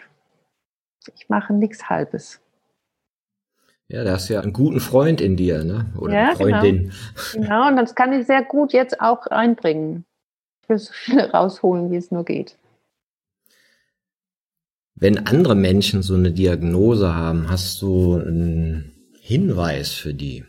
[1.15, 2.41] Ich mache nichts Halbes.
[3.87, 5.93] Ja, da hast ja einen guten Freund in dir, ne?
[5.97, 6.59] Oder ja, genau.
[6.59, 6.91] Freundin.
[7.31, 7.47] Genau.
[7.47, 10.03] genau, und das kann ich sehr gut jetzt auch einbringen.
[10.61, 12.57] Ich will so schnell rausholen, wie es nur geht.
[14.95, 20.43] Wenn andere Menschen so eine Diagnose haben, hast du einen Hinweis für die?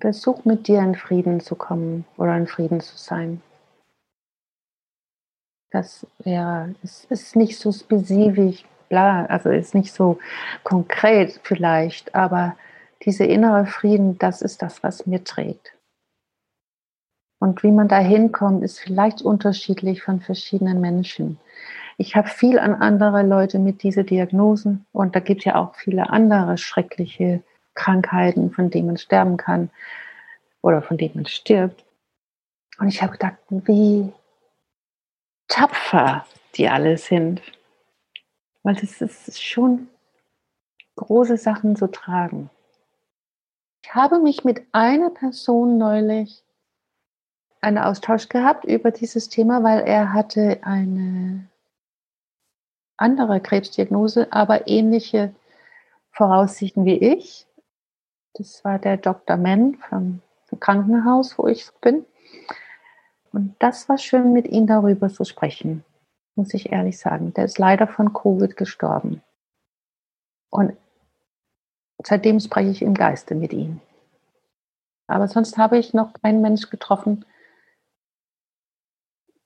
[0.00, 3.42] Versuch mit dir in Frieden zu kommen oder in Frieden zu sein.
[5.70, 10.18] Das wäre, es ist nicht so spezifisch, bla, also ist nicht so
[10.64, 12.56] konkret vielleicht, aber
[13.04, 15.76] dieser innere Frieden, das ist das, was mir trägt.
[17.38, 21.38] Und wie man da hinkommt, ist vielleicht unterschiedlich von verschiedenen Menschen.
[21.96, 25.74] Ich habe viel an andere Leute mit diesen Diagnosen und da gibt es ja auch
[25.74, 27.42] viele andere schreckliche
[27.80, 29.70] Krankheiten, von denen man sterben kann
[30.60, 31.82] oder von denen man stirbt.
[32.78, 34.12] Und ich habe gedacht, wie
[35.48, 36.26] tapfer
[36.56, 37.40] die alle sind.
[38.62, 39.88] Weil es ist schon
[40.96, 42.50] große Sachen zu tragen.
[43.82, 46.42] Ich habe mich mit einer Person neulich
[47.62, 51.48] einen Austausch gehabt über dieses Thema, weil er hatte eine
[52.98, 55.34] andere Krebsdiagnose, aber ähnliche
[56.12, 57.46] Voraussichten wie ich.
[58.34, 59.36] Das war der Dr.
[59.36, 60.22] Mann vom
[60.58, 62.04] Krankenhaus, wo ich bin.
[63.32, 65.84] Und das war schön, mit ihm darüber zu sprechen,
[66.34, 67.32] muss ich ehrlich sagen.
[67.34, 69.22] Der ist leider von Covid gestorben.
[70.50, 70.76] Und
[72.04, 73.80] seitdem spreche ich im Geiste mit ihm.
[75.06, 77.24] Aber sonst habe ich noch keinen Mensch getroffen,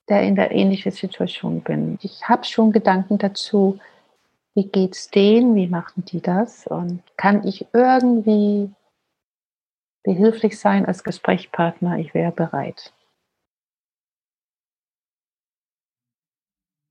[0.08, 1.98] der in der ähnlichen Situation bin.
[2.02, 3.78] Ich habe schon Gedanken dazu,
[4.54, 8.70] wie geht's denen, wie machen die das und kann ich irgendwie
[10.04, 11.98] behilflich sein als Gesprächspartner?
[11.98, 12.92] Ich wäre bereit.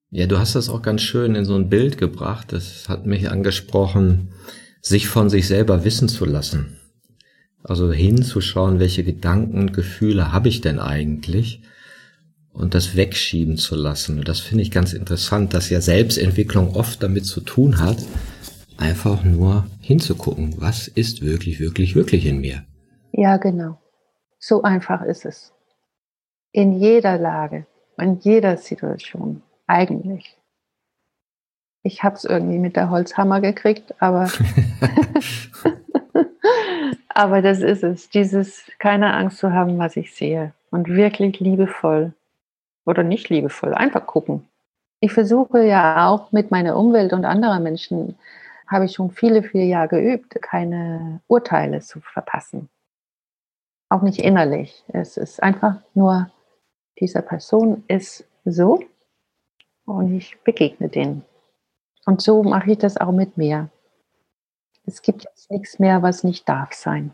[0.09, 2.51] Ja, du hast das auch ganz schön in so ein Bild gebracht.
[2.53, 4.33] Das hat mich angesprochen,
[4.81, 6.77] sich von sich selber wissen zu lassen.
[7.63, 11.63] Also hinzuschauen, welche Gedanken, Gefühle habe ich denn eigentlich?
[12.53, 14.19] Und das wegschieben zu lassen.
[14.19, 17.97] Und das finde ich ganz interessant, dass ja Selbstentwicklung oft damit zu tun hat,
[18.77, 22.63] einfach nur hinzugucken, was ist wirklich, wirklich, wirklich in mir.
[23.11, 23.79] Ja, genau.
[24.39, 25.51] So einfach ist es.
[26.51, 27.65] In jeder Lage,
[27.97, 30.37] in jeder Situation eigentlich.
[31.81, 34.29] Ich habe es irgendwie mit der Holzhammer gekriegt, aber,
[37.09, 38.09] aber das ist es.
[38.09, 40.53] Dieses keine Angst zu haben, was ich sehe.
[40.69, 42.13] Und wirklich liebevoll
[42.85, 44.47] oder nicht liebevoll, einfach gucken.
[44.99, 48.17] Ich versuche ja auch mit meiner Umwelt und anderen Menschen,
[48.67, 52.69] habe ich schon viele, viele Jahre geübt, keine Urteile zu verpassen.
[53.89, 54.83] Auch nicht innerlich.
[54.87, 56.31] Es ist einfach nur,
[56.99, 58.83] diese Person ist so
[59.85, 61.23] und ich begegne denen.
[62.05, 63.69] Und so mache ich das auch mit mir.
[64.85, 67.13] Es gibt jetzt nichts mehr, was nicht darf sein.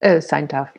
[0.00, 0.72] Äh, sein darf.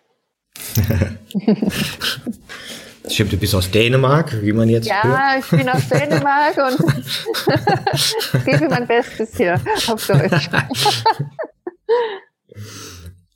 [3.09, 4.87] Stimmt, du bist aus Dänemark, wie man jetzt.
[4.87, 5.43] Ja, hört.
[5.43, 10.49] ich bin aus Dänemark und gebe mein Bestes hier auf Deutsch.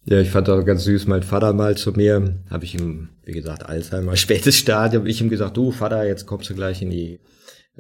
[0.10, 3.34] Ja, ich fand auch ganz süß, mein Vater mal zu mir, habe ich ihm, wie
[3.34, 7.20] gesagt, Alzheimer, spätes Stadium, ich ihm gesagt, du Vater, jetzt kommst du gleich in die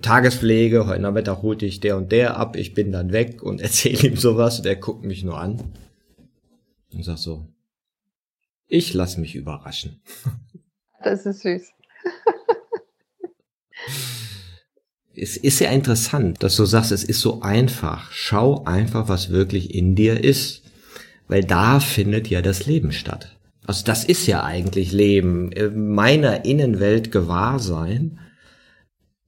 [0.02, 4.10] Tagespflege, heute Nachmittag holt dich der und der ab, ich bin dann weg und erzähle
[4.10, 5.72] ihm sowas und er guckt mich nur an
[6.94, 7.48] und sagt so,
[8.68, 10.02] ich lass mich überraschen.
[11.02, 11.72] Das ist süß.
[15.16, 18.12] es ist ja interessant, dass du sagst, es ist so einfach.
[18.12, 20.64] Schau einfach, was wirklich in dir ist.
[21.28, 23.36] Weil da findet ja das Leben statt.
[23.66, 28.18] Also das ist ja eigentlich Leben, meiner Innenwelt gewahr sein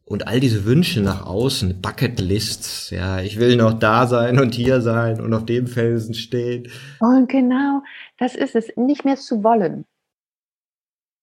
[0.09, 4.81] und all diese Wünsche nach außen, Bucketlists, ja, ich will noch da sein und hier
[4.81, 6.71] sein und auf dem Felsen stehen.
[6.99, 7.83] Und genau,
[8.17, 9.85] das ist es, nicht mehr zu wollen.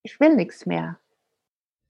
[0.05, 1.01] Ich will nichts mehr.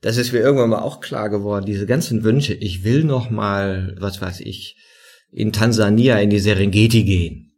[0.00, 3.96] Das ist mir irgendwann mal auch klar geworden, diese ganzen Wünsche, ich will noch mal,
[3.98, 4.76] was weiß ich,
[5.30, 7.52] in Tansania in die Serengeti gehen.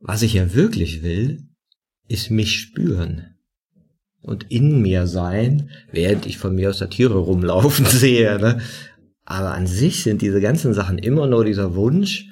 [0.00, 1.48] Was ich ja wirklich will,
[2.08, 3.38] ist mich spüren
[4.22, 8.38] und in mir sein, während ich von mir aus der Tiere rumlaufen sehe.
[8.38, 8.60] Ne?
[9.24, 12.26] Aber an sich sind diese ganzen Sachen immer nur dieser Wunsch,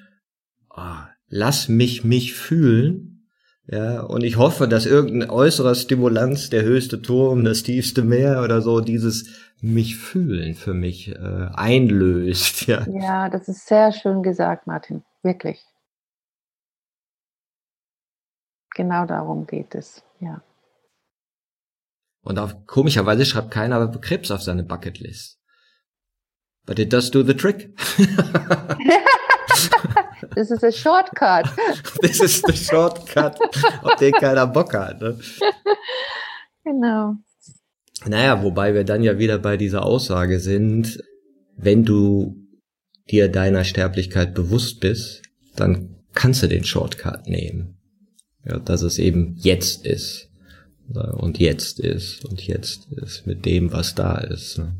[0.71, 0.97] oh,
[1.29, 3.06] lass mich mich fühlen.
[3.69, 8.63] Ja, und ich hoffe, dass irgendein äußerer Stimulanz, der höchste Turm, das tiefste Meer oder
[8.63, 9.29] so, dieses
[9.61, 12.67] mich fühlen für mich äh, einlöst.
[12.67, 12.87] Ja.
[12.89, 15.05] ja, das ist sehr schön gesagt, Martin.
[15.23, 15.65] Wirklich.
[18.75, 20.43] Genau darum geht es, ja.
[22.23, 25.37] Und auf, komischerweise schreibt keiner Krebs auf seine Bucketlist.
[26.67, 27.71] but it does do the trick.
[30.35, 31.47] This is a shortcut.
[32.03, 33.39] This is the shortcut,
[33.83, 35.01] auf den keiner Bock hat.
[35.01, 35.19] Ne?
[36.65, 37.15] Genau.
[38.07, 41.01] Naja, wobei wir dann ja wieder bei dieser Aussage sind,
[41.57, 42.35] wenn du
[43.09, 45.23] dir deiner Sterblichkeit bewusst bist,
[45.55, 47.79] dann kannst du den Shortcut nehmen.
[48.45, 50.29] Ja, dass es eben jetzt ist.
[50.89, 54.59] Und jetzt ist und jetzt ist mit dem, was da ist.
[54.59, 54.77] Ne?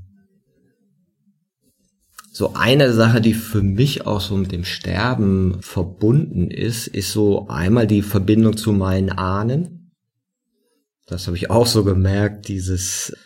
[2.37, 7.49] So eine Sache, die für mich auch so mit dem Sterben verbunden ist, ist so
[7.49, 9.91] einmal die Verbindung zu meinen Ahnen.
[11.07, 13.17] Das habe ich auch so gemerkt, dieses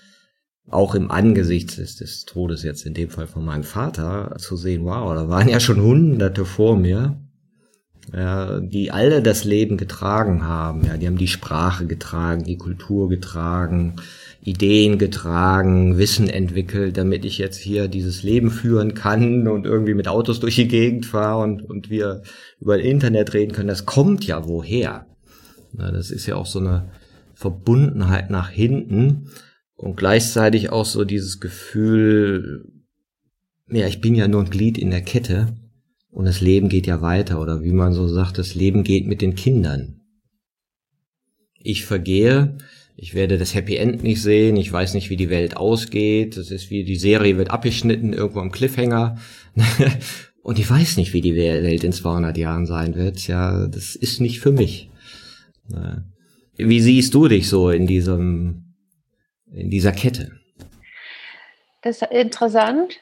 [0.68, 4.84] auch im Angesicht des, des Todes jetzt in dem Fall von meinem Vater zu sehen,
[4.84, 7.20] wow, da waren ja schon Hunderte vor mir,
[8.12, 10.84] ja, die alle das Leben getragen haben.
[10.84, 13.96] Ja, die haben die Sprache getragen, die Kultur getragen,
[14.43, 20.09] Ideen getragen, Wissen entwickelt, damit ich jetzt hier dieses Leben führen kann und irgendwie mit
[20.09, 22.22] Autos durch die Gegend fahre und, und wir
[22.59, 23.68] über Internet reden können.
[23.68, 25.07] Das kommt ja woher.
[25.76, 26.91] Ja, das ist ja auch so eine
[27.34, 29.28] Verbundenheit nach hinten
[29.74, 32.64] und gleichzeitig auch so dieses Gefühl,
[33.68, 35.55] ja, ich bin ja nur ein Glied in der Kette
[36.11, 39.20] und das Leben geht ja weiter oder wie man so sagt, das Leben geht mit
[39.20, 40.01] den Kindern.
[41.62, 42.57] Ich vergehe,
[43.03, 46.51] ich werde das Happy End nicht sehen, ich weiß nicht, wie die Welt ausgeht, das
[46.51, 49.16] ist wie die Serie wird abgeschnitten irgendwo am Cliffhanger
[50.42, 53.26] und ich weiß nicht, wie die Welt in 200 Jahren sein wird.
[53.26, 54.90] Ja, das ist nicht für mich.
[56.59, 58.74] Wie siehst du dich so in diesem
[59.51, 60.32] in dieser Kette?
[61.80, 63.01] Das ist interessant.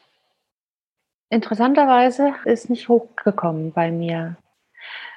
[1.28, 4.36] Interessanterweise ist nicht hochgekommen bei mir.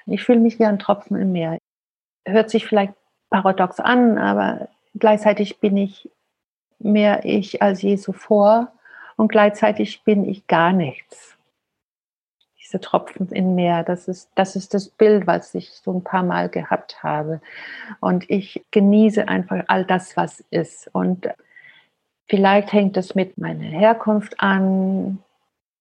[0.08, 1.60] Ich fühle mich wie ein Tropfen im Meer.
[2.26, 2.94] Hört sich vielleicht
[3.32, 6.12] paradox an, aber gleichzeitig bin ich
[6.78, 8.72] mehr ich als je zuvor
[9.16, 11.36] und gleichzeitig bin ich gar nichts.
[12.60, 16.24] Diese Tropfen im Meer, das ist, das ist das Bild, was ich so ein paar
[16.24, 17.42] Mal gehabt habe.
[18.00, 20.90] Und ich genieße einfach all das, was ist.
[20.94, 21.28] Und
[22.28, 25.20] vielleicht hängt es mit meiner Herkunft an,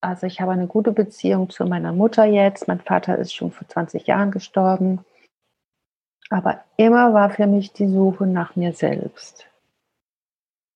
[0.01, 2.69] also ich habe eine gute Beziehung zu meiner Mutter jetzt.
[2.69, 5.05] Mein Vater ist schon vor 20 Jahren gestorben.
[6.31, 9.47] Aber immer war für mich die Suche nach mir selbst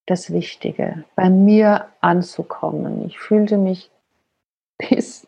[0.06, 3.06] das Wichtige, bei mir anzukommen.
[3.06, 3.90] Ich fühlte mich
[4.78, 5.26] bis,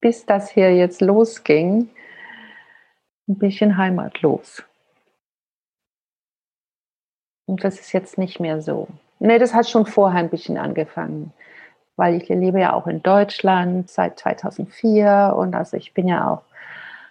[0.00, 1.88] bis das hier jetzt losging,
[3.28, 4.64] ein bisschen heimatlos.
[7.46, 8.88] Und das ist jetzt nicht mehr so.
[9.20, 11.32] Nee, das hat schon vorher ein bisschen angefangen
[11.96, 16.42] weil ich lebe ja auch in Deutschland seit 2004 und also ich bin ja auch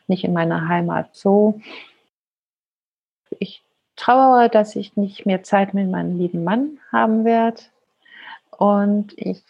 [0.07, 1.59] nicht in meiner Heimat so.
[3.39, 3.63] Ich
[3.95, 7.61] trauere, dass ich nicht mehr Zeit mit meinem lieben Mann haben werde
[8.51, 9.43] und ich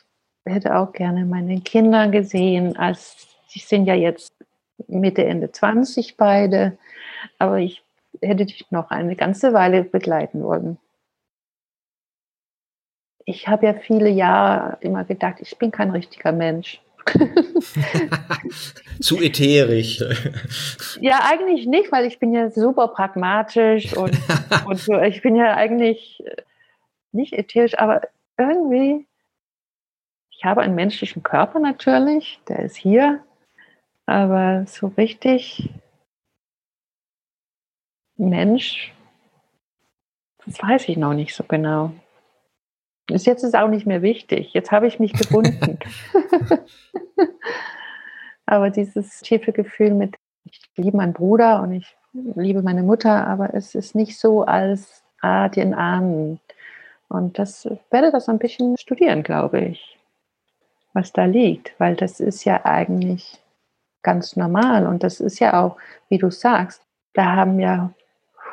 [0.45, 4.33] hätte auch gerne meine Kinder gesehen, als sie sind ja jetzt
[4.87, 6.77] Mitte, Ende 20 beide,
[7.39, 7.83] aber ich
[8.21, 10.77] hätte dich noch eine ganze Weile begleiten wollen
[13.25, 16.79] ich habe ja viele Jahre immer gedacht, ich bin kein richtiger Mensch.
[19.01, 20.03] Zu ätherisch.
[20.99, 24.17] Ja, eigentlich nicht, weil ich bin ja super pragmatisch und,
[24.65, 26.23] und ich bin ja eigentlich
[27.11, 28.01] nicht ätherisch, aber
[28.37, 29.05] irgendwie,
[30.31, 33.23] ich habe einen menschlichen Körper natürlich, der ist hier,
[34.05, 35.69] aber so richtig
[38.17, 38.93] Mensch,
[40.45, 41.91] das weiß ich noch nicht so genau.
[43.07, 44.53] Bis jetzt ist auch nicht mehr wichtig.
[44.53, 45.77] Jetzt habe ich mich gefunden.
[48.45, 53.53] aber dieses tiefe Gefühl mit, ich liebe meinen Bruder und ich liebe meine Mutter, aber
[53.53, 56.39] es ist nicht so als ah, den Ahnen.
[57.07, 59.99] Und das werde das ein bisschen studieren, glaube ich,
[60.93, 63.39] was da liegt, weil das ist ja eigentlich
[64.01, 65.77] ganz normal und das ist ja auch,
[66.09, 66.81] wie du sagst,
[67.13, 67.91] da haben ja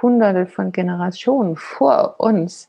[0.01, 2.69] hunderte von Generationen vor uns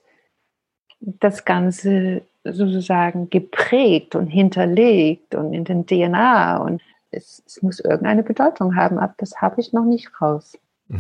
[1.06, 6.82] das Ganze sozusagen geprägt und hinterlegt und in den DNA und
[7.12, 10.58] es, es muss irgendeine Bedeutung haben, aber das habe ich noch nicht raus.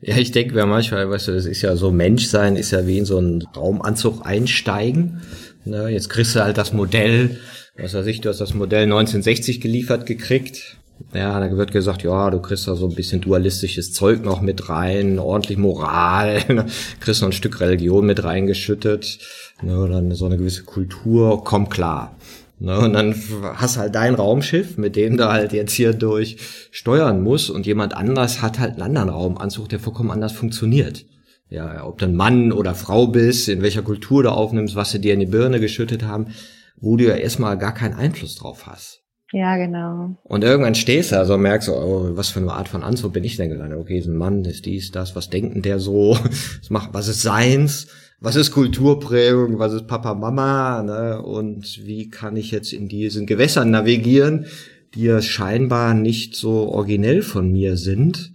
[0.00, 2.98] ja, ich denke mir manchmal, weißt du, das ist ja so Menschsein, ist ja wie
[2.98, 5.22] in so einen Raumanzug einsteigen.
[5.64, 7.38] Ne, jetzt kriegst du halt das Modell,
[7.76, 10.76] was weiß ich, du hast das Modell 1960 geliefert gekriegt.
[11.12, 14.68] Ja, da wird gesagt, ja, du kriegst da so ein bisschen dualistisches Zeug noch mit
[14.68, 16.66] rein, ordentlich Moral, ne?
[17.00, 19.18] kriegst noch ein Stück Religion mit reingeschüttet,
[19.62, 22.16] ne, dann so eine gewisse Kultur, komm klar.
[22.60, 23.14] Ne, und dann
[23.56, 26.36] hast halt dein Raumschiff, mit dem du halt jetzt hier durch
[26.70, 31.04] steuern musst und jemand anders hat halt einen anderen Raumanzug, der vollkommen anders funktioniert.
[31.50, 35.00] Ja, ob du ein Mann oder Frau bist, in welcher Kultur du aufnimmst, was sie
[35.00, 36.28] dir in die Birne geschüttet haben,
[36.76, 39.03] wo du ja erstmal gar keinen Einfluss drauf hast.
[39.34, 40.14] Ja, genau.
[40.22, 43.24] Und irgendwann stehst du also und merkst, oh, was für eine Art von Anzug bin
[43.24, 43.80] ich denn gelandet?
[43.80, 46.16] Okay, ist ein Mann, ist dies, das, was denkt denn der so?
[46.60, 47.88] Was macht, was ist seins?
[48.20, 49.58] Was ist Kulturprägung?
[49.58, 50.84] Was ist Papa, Mama?
[50.84, 51.20] Ne?
[51.20, 54.46] Und wie kann ich jetzt in diesen Gewässern navigieren,
[54.94, 58.30] die ja scheinbar nicht so originell von mir sind?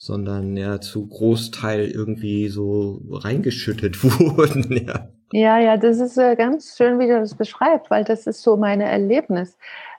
[0.00, 4.86] sondern ja zu Großteil irgendwie so reingeschüttet wurden.
[4.86, 5.08] Ja.
[5.32, 8.56] Ja, ja, das ist äh, ganz schön, wie du das beschreibst, weil das ist so
[8.56, 9.58] mein Erlebnis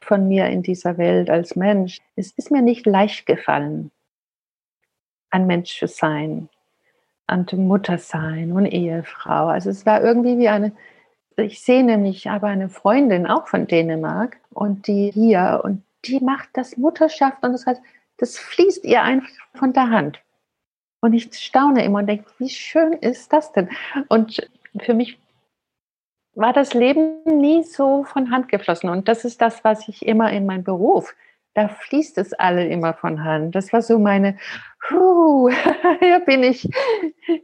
[0.10, 1.99] von mir in dieser Welt als Mensch.
[2.16, 3.91] Es ist mir nicht leicht gefallen,
[5.30, 6.49] ein Mensch zu sein,
[7.28, 9.47] an Mutter sein und Ehefrau.
[9.47, 10.72] Also es war irgendwie wie eine,
[11.38, 16.49] ich sehe nämlich aber eine Freundin auch von Dänemark und die hier und die macht
[16.53, 17.82] das Mutterschaft und das heißt,
[18.18, 20.20] das fließt ihr einfach von der Hand.
[21.01, 23.70] Und ich staune immer und denke, wie schön ist das denn?
[24.07, 24.49] Und
[24.82, 25.20] für mich
[26.40, 28.90] war das Leben nie so von Hand geflossen.
[28.90, 31.14] Und das ist das, was ich immer in meinem Beruf,
[31.54, 33.56] da fließt es alle immer von Hand.
[33.56, 34.38] Das war so meine,
[34.90, 35.50] huh,
[36.00, 36.70] hier bin ich,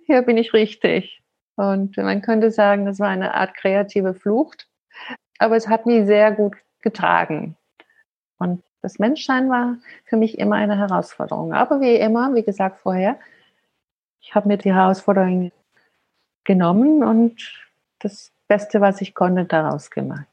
[0.05, 1.21] hier bin ich richtig.
[1.57, 4.69] Und man könnte sagen, das war eine Art kreative Flucht.
[5.39, 7.57] Aber es hat mich sehr gut getragen.
[8.37, 9.75] Und das Menschsein war
[10.05, 11.53] für mich immer eine Herausforderung.
[11.53, 13.19] Aber wie immer, wie gesagt vorher,
[14.21, 15.51] ich habe mir die Herausforderung
[16.45, 17.41] genommen und
[17.99, 20.27] das Beste, was ich konnte, daraus gemacht.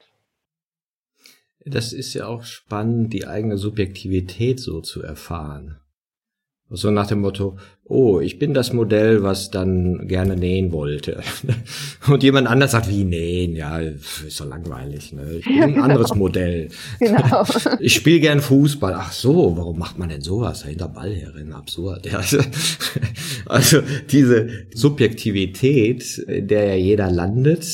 [1.65, 5.82] Das ist ja auch spannend, die eigene Subjektivität so zu erfahren.
[6.75, 11.21] So nach dem Motto, oh, ich bin das Modell, was dann gerne nähen wollte.
[12.09, 13.55] Und jemand anders sagt, wie nähen?
[13.55, 15.13] Ja, ist doch langweilig.
[15.13, 15.35] Ne?
[15.39, 15.77] Ich bin ja, genau.
[15.77, 16.69] ein anderes Modell.
[16.99, 17.45] Genau.
[17.81, 18.95] Ich spiele gern Fußball.
[18.97, 20.65] Ach so, warum macht man denn sowas?
[20.65, 22.07] Hinter Ball herrennen, absurd.
[22.07, 22.39] Ja, also,
[23.47, 27.67] also diese Subjektivität, in der ja jeder landet,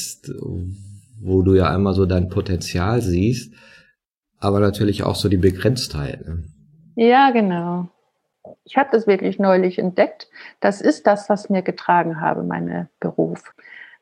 [1.20, 3.52] wo du ja einmal so dein Potenzial siehst,
[4.38, 6.26] aber natürlich auch so die Begrenztheit.
[6.26, 6.44] Ne?
[6.96, 7.90] Ja, genau
[8.68, 10.28] ich habe das wirklich neulich entdeckt.
[10.60, 13.54] Das ist das, was mir getragen habe, mein Beruf.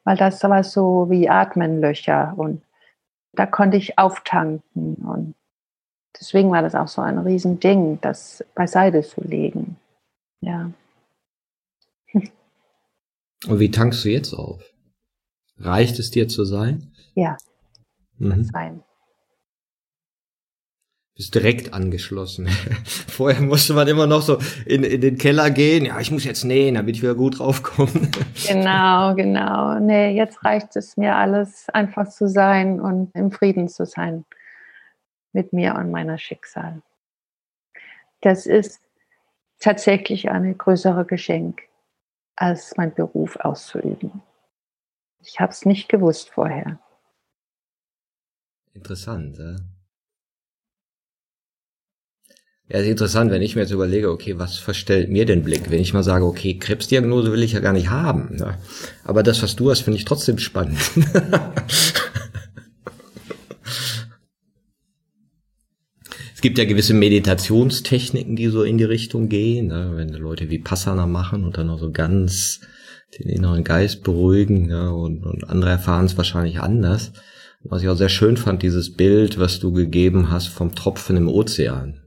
[0.02, 2.62] Weil das war so wie Atmenlöcher und
[3.32, 5.34] da konnte ich auftanken und
[6.18, 9.76] deswegen war das auch so ein Riesending, das beiseite zu legen.
[10.40, 10.70] Ja.
[13.46, 14.62] Und wie tankst du jetzt auf?
[15.58, 16.92] Reicht es dir zu sein?
[17.14, 17.36] Ja,
[18.18, 18.44] mhm.
[18.44, 18.82] sein
[21.16, 22.46] bist direkt angeschlossen.
[23.08, 25.86] Vorher musste man immer noch so in, in den Keller gehen.
[25.86, 27.90] Ja, ich muss jetzt nähen, damit ich wieder gut draufkomme.
[28.46, 29.78] genau, genau.
[29.80, 34.26] Nee, jetzt reicht es mir alles, einfach zu sein und im Frieden zu sein
[35.32, 36.82] mit mir und meiner Schicksal.
[38.20, 38.80] Das ist
[39.58, 41.62] tatsächlich ein größere Geschenk,
[42.36, 44.22] als mein Beruf auszuüben.
[45.20, 46.78] Ich habe es nicht gewusst vorher.
[48.74, 49.56] Interessant, ja?
[52.68, 55.70] Ja, ist interessant, wenn ich mir jetzt überlege, okay, was verstellt mir den Blick?
[55.70, 58.34] Wenn ich mal sage, okay, Krebsdiagnose will ich ja gar nicht haben.
[58.34, 58.58] Ne?
[59.04, 60.76] Aber das, was du hast, finde ich trotzdem spannend.
[66.34, 69.68] es gibt ja gewisse Meditationstechniken, die so in die Richtung gehen.
[69.68, 69.92] Ne?
[69.94, 72.62] Wenn Leute wie Passana machen und dann auch so ganz
[73.16, 74.88] den inneren Geist beruhigen ja?
[74.88, 77.12] und, und andere erfahren es wahrscheinlich anders.
[77.62, 81.28] Was ich auch sehr schön fand, dieses Bild, was du gegeben hast vom Tropfen im
[81.28, 82.00] Ozean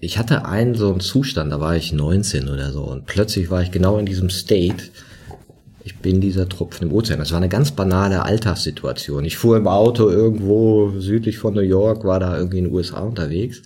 [0.00, 3.62] ich hatte einen so einen Zustand, da war ich 19 oder so und plötzlich war
[3.62, 4.90] ich genau in diesem State.
[5.82, 7.18] Ich bin dieser Tropfen im Ozean.
[7.18, 9.24] Das war eine ganz banale Alltagssituation.
[9.24, 13.00] Ich fuhr im Auto irgendwo südlich von New York, war da irgendwie in den USA
[13.00, 13.62] unterwegs.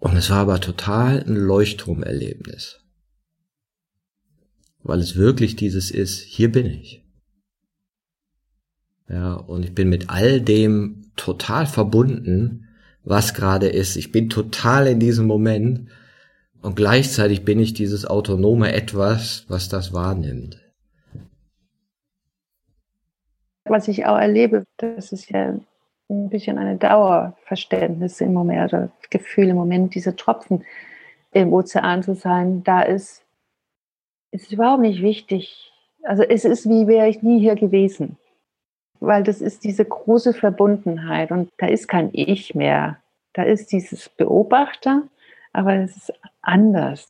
[0.00, 2.80] Und es war aber total ein Leuchtturmerlebnis.
[4.82, 7.04] Weil es wirklich dieses ist, hier bin ich.
[9.08, 12.65] Ja, und ich bin mit all dem total verbunden,
[13.06, 13.96] was gerade ist.
[13.96, 15.88] Ich bin total in diesem Moment
[16.60, 20.60] und gleichzeitig bin ich dieses autonome Etwas, was das wahrnimmt.
[23.64, 25.54] Was ich auch erlebe, das ist ja
[26.08, 30.64] ein bisschen eine Dauerverständnis im Moment, oder Gefühl im Moment, diese Tropfen
[31.32, 33.22] im Ozean zu sein, da ist,
[34.32, 35.72] ist überhaupt nicht wichtig.
[36.02, 38.18] Also es ist wie wäre ich nie hier gewesen
[39.00, 42.98] weil das ist diese große Verbundenheit und da ist kein Ich mehr.
[43.32, 45.02] Da ist dieses Beobachter,
[45.52, 47.08] aber es ist anders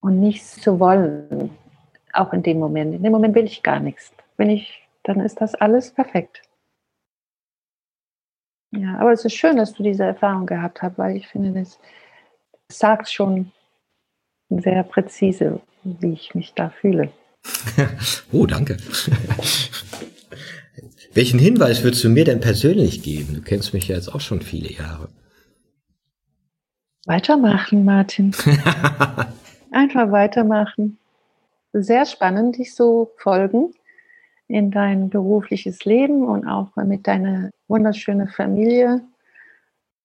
[0.00, 1.50] und nichts zu wollen,
[2.12, 2.94] auch in dem Moment.
[2.94, 4.12] In dem Moment will ich gar nichts.
[4.36, 6.42] Wenn ich, dann ist das alles perfekt.
[8.72, 11.78] Ja, aber es ist schön, dass du diese Erfahrung gehabt hast, weil ich finde, das
[12.70, 13.52] sagt schon
[14.50, 17.10] sehr präzise, wie ich mich da fühle.
[18.32, 18.76] oh, danke.
[21.14, 23.34] Welchen Hinweis würdest du mir denn persönlich geben?
[23.34, 25.08] Du kennst mich ja jetzt auch schon viele Jahre.
[27.06, 28.34] Weitermachen, Martin.
[29.70, 30.98] Einfach weitermachen.
[31.72, 33.74] Sehr spannend, dich so folgen
[34.48, 39.00] in dein berufliches Leben und auch mit deiner wunderschönen Familie,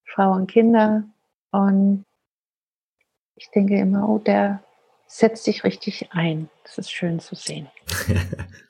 [0.05, 1.03] Frau und Kinder.
[1.51, 2.05] Und
[3.35, 4.61] ich denke immer, oh, der
[5.07, 6.49] setzt sich richtig ein.
[6.63, 7.67] Das ist schön zu sehen.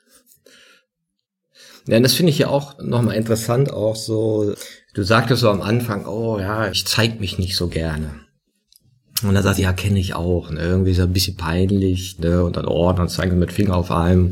[1.86, 4.54] ja, das finde ich ja auch nochmal interessant, auch so,
[4.94, 8.10] du sagtest so am Anfang, oh ja, ich zeig mich nicht so gerne.
[9.22, 10.50] Und dann sagt sie, ja, kenne ich auch.
[10.50, 10.60] Ne?
[10.60, 12.18] Irgendwie so ein bisschen peinlich.
[12.20, 12.42] Ne?
[12.42, 14.30] Und dann, oh, dann zeigen sie mit Finger auf einem.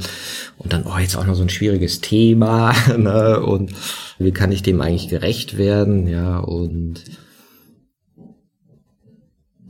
[0.56, 2.74] Und dann, oh, jetzt auch noch so ein schwieriges Thema.
[2.96, 3.40] Ne?
[3.40, 3.72] Und
[4.18, 6.08] wie kann ich dem eigentlich gerecht werden?
[6.08, 7.04] Ja, und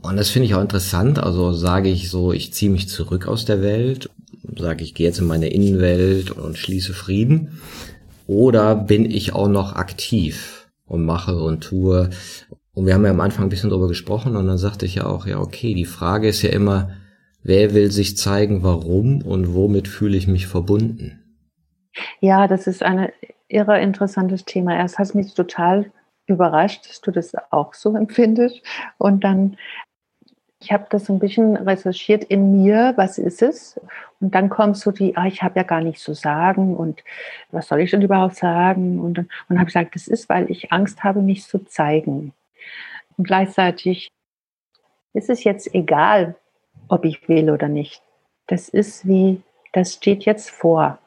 [0.01, 1.19] und das finde ich auch interessant.
[1.19, 4.09] Also sage ich so, ich ziehe mich zurück aus der Welt,
[4.57, 7.59] sage ich gehe jetzt in meine Innenwelt und schließe Frieden.
[8.27, 12.09] Oder bin ich auch noch aktiv und mache und tue
[12.79, 15.05] und wir haben ja am Anfang ein bisschen darüber gesprochen und dann sagte ich ja
[15.05, 16.91] auch, ja, okay, die Frage ist ja immer,
[17.43, 21.21] wer will sich zeigen, warum und womit fühle ich mich verbunden?
[22.21, 23.09] Ja, das ist ein
[23.49, 24.77] irre interessantes Thema.
[24.77, 25.91] Erst hat mich total
[26.25, 28.61] überrascht, dass du das auch so empfindest.
[28.97, 29.57] Und dann,
[30.61, 33.79] ich habe das ein bisschen recherchiert in mir, was ist es?
[34.19, 37.01] Und dann kommt so die, ah, ich habe ja gar nichts zu sagen und
[37.51, 38.99] was soll ich denn überhaupt sagen?
[38.99, 42.33] Und, und habe gesagt, das ist, weil ich Angst habe, mich zu zeigen.
[43.17, 44.09] Und gleichzeitig
[45.13, 46.35] ist es jetzt egal,
[46.89, 48.01] ob ich will oder nicht.
[48.47, 49.41] Das ist wie,
[49.71, 50.99] das steht jetzt vor,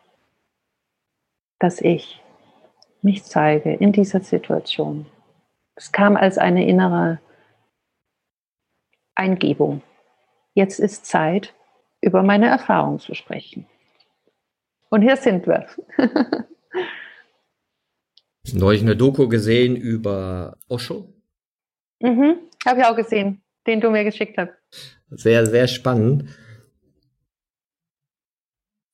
[1.59, 2.23] dass ich
[3.03, 5.07] mich zeige in dieser Situation.
[5.75, 7.19] Es kam als eine innere
[9.15, 9.83] Eingebung.
[10.55, 11.55] Jetzt ist Zeit,
[12.01, 13.67] über meine Erfahrung zu sprechen.
[14.91, 15.67] Und hier sind wir.
[18.53, 21.09] Neulich eine Doku gesehen über Osho.
[22.01, 24.53] Mhm, habe ich auch gesehen, den du mir geschickt hast.
[25.11, 26.29] Sehr, sehr spannend.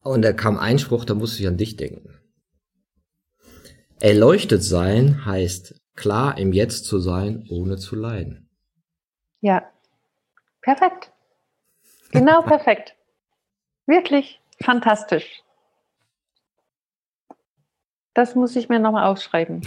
[0.03, 2.15] Und da kam ein Spruch, da musste ich an dich denken.
[4.01, 8.49] Erleuchtet sein heißt klar im Jetzt zu sein, ohne zu leiden.
[9.41, 9.69] Ja,
[10.69, 11.11] perfekt.
[12.13, 12.95] Genau perfekt.
[13.87, 15.43] Wirklich fantastisch.
[18.13, 19.63] Das muss ich mir nochmal aufschreiben.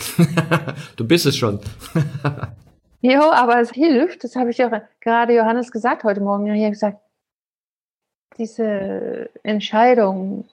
[0.98, 1.60] du bist es schon.
[3.04, 6.46] Jo, aber es hilft, das habe ich ja gerade Johannes gesagt heute Morgen.
[6.46, 7.00] Er hat gesagt,
[8.38, 10.48] diese Entscheidung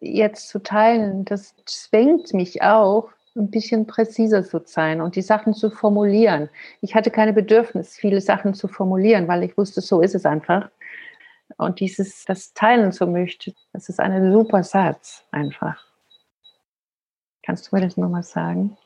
[0.00, 3.10] jetzt zu teilen, das zwängt mich auch,
[3.40, 6.48] ein bisschen präziser zu sein und die Sachen zu formulieren.
[6.80, 10.70] Ich hatte keine Bedürfnis, viele Sachen zu formulieren, weil ich wusste, so ist es einfach.
[11.56, 15.84] Und dieses, das teilen zu möchten, das ist ein super Satz einfach.
[17.42, 18.76] Kannst du mir das nochmal sagen?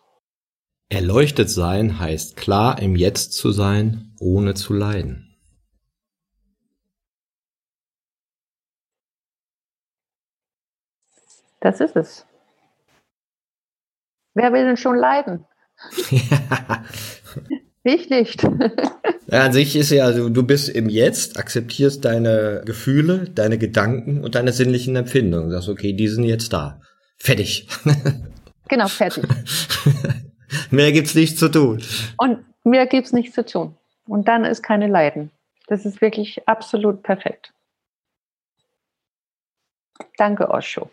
[0.89, 5.37] Erleuchtet sein heißt klar im Jetzt zu sein, ohne zu leiden.
[11.61, 12.27] Das ist es.
[14.35, 15.45] Wer will denn schon leiden?
[16.11, 16.85] Ja.
[17.87, 18.43] Ich nicht.
[19.27, 24.23] Ja, an sich ist ja, du, du bist im Jetzt, akzeptierst deine Gefühle, deine Gedanken
[24.23, 25.51] und deine sinnlichen Empfindungen.
[25.51, 26.81] Sagst, okay, die sind jetzt da.
[27.17, 27.69] Fertig.
[28.69, 29.25] Genau, fertig.
[30.71, 31.83] Mehr gibt's nicht zu tun.
[32.17, 33.77] Und mehr gibt's nicht zu tun.
[34.07, 35.31] Und dann ist keine Leiden.
[35.67, 37.53] Das ist wirklich absolut perfekt.
[40.17, 40.91] Danke, Osho.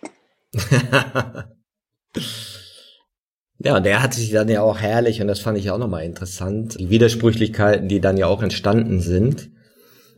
[3.64, 6.04] Ja, und der hat sich dann ja auch herrlich, und das fand ich auch nochmal
[6.04, 9.50] interessant, die Widersprüchlichkeiten, die dann ja auch entstanden sind,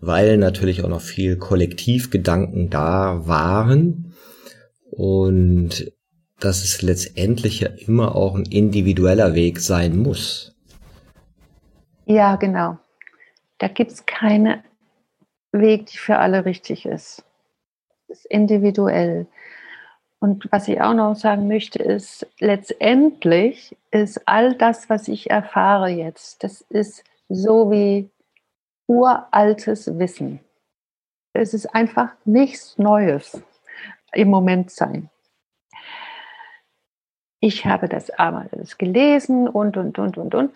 [0.02, 4.14] weil natürlich auch noch viel Kollektivgedanken da waren.
[4.92, 5.92] Und
[6.40, 10.56] dass es letztendlich ja immer auch ein individueller Weg sein muss.
[12.06, 12.78] Ja, genau.
[13.60, 14.62] Da gibt es keinen
[15.54, 17.24] Weg, die für alle richtig ist.
[18.08, 19.28] Es ist individuell.
[20.24, 25.90] Und was ich auch noch sagen möchte, ist, letztendlich ist all das, was ich erfahre
[25.90, 28.10] jetzt, das ist so wie
[28.88, 30.40] uraltes Wissen.
[31.34, 33.42] Es ist einfach nichts Neues
[34.14, 35.10] im Moment sein
[37.44, 40.54] ich habe das alles gelesen und, und, und, und, und.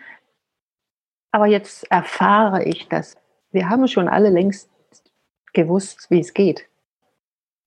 [1.34, 3.18] Aber jetzt erfahre ich das.
[3.52, 4.70] Wir haben schon alle längst
[5.52, 6.66] gewusst, wie es geht.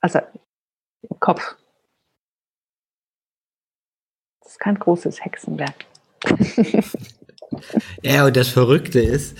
[0.00, 0.20] Also
[1.02, 1.59] im Kopf.
[4.50, 5.84] Ist kein großes Hexenwerk.
[8.02, 9.38] ja, und das Verrückte ist,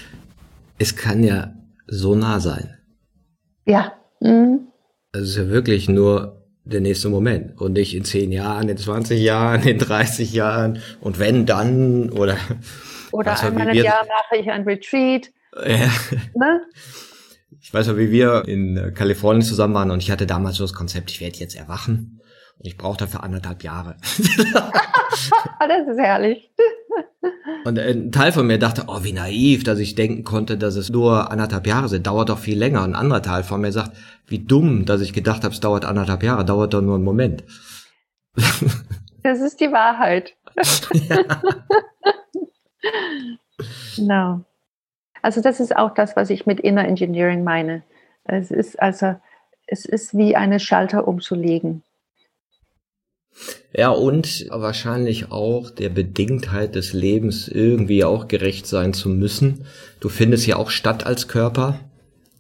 [0.79, 1.53] es kann ja
[1.89, 2.79] so nah sein.
[3.67, 3.95] Ja.
[4.21, 4.69] Mhm.
[5.11, 9.21] Es ist ja wirklich nur der nächste Moment und nicht in zehn Jahren, in 20
[9.21, 12.37] Jahren, in 30 Jahren und wenn dann oder
[13.11, 15.33] oder einmal im Jahr mache ich ein Retreat.
[15.57, 15.91] Ja.
[16.37, 16.61] Ne?
[17.61, 20.73] Ich weiß noch, wie wir in Kalifornien zusammen waren und ich hatte damals so das
[20.73, 22.20] Konzept, ich werde jetzt erwachen
[22.63, 23.97] ich brauche dafür anderthalb Jahre.
[25.61, 26.51] das ist herrlich.
[27.65, 30.91] Und ein Teil von mir dachte, oh, wie naiv, dass ich denken konnte, dass es
[30.91, 32.07] nur anderthalb Jahre sind.
[32.07, 32.83] Dauert doch viel länger.
[32.83, 33.97] Und ein anderer Teil von mir sagt,
[34.27, 36.45] wie dumm, dass ich gedacht habe, es dauert anderthalb Jahre.
[36.45, 37.45] Dauert doch nur einen Moment.
[39.23, 40.35] Das ist die Wahrheit.
[40.93, 41.19] Ja.
[43.97, 44.41] Genau.
[45.21, 47.83] Also das ist auch das, was ich mit Inner Engineering meine.
[48.25, 49.17] Es ist also,
[49.67, 51.83] es ist wie eine Schalter umzulegen.
[53.73, 59.67] Ja, und wahrscheinlich auch der Bedingtheit des Lebens irgendwie auch gerecht sein zu müssen.
[60.01, 61.79] Du findest ja auch statt als Körper,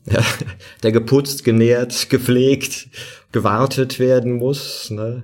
[0.83, 2.89] der geputzt, genährt, gepflegt,
[3.33, 4.91] gewartet werden muss.
[4.91, 5.23] Ne?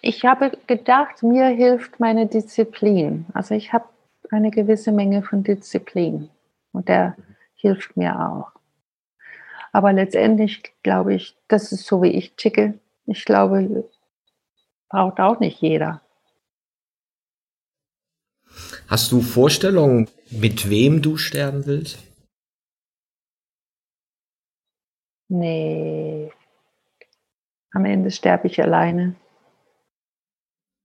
[0.00, 3.26] Ich habe gedacht, mir hilft meine Disziplin.
[3.34, 3.86] Also ich habe
[4.30, 6.28] eine gewisse Menge von Disziplin
[6.72, 7.16] und der
[7.56, 8.52] hilft mir auch.
[9.72, 12.74] Aber letztendlich glaube ich, das ist so, wie ich ticke.
[13.06, 13.84] Ich glaube,
[14.94, 16.02] braucht auch nicht jeder.
[18.86, 21.98] Hast du Vorstellungen, mit wem du sterben willst?
[25.28, 26.30] Nee.
[27.72, 29.16] Am Ende sterbe ich alleine.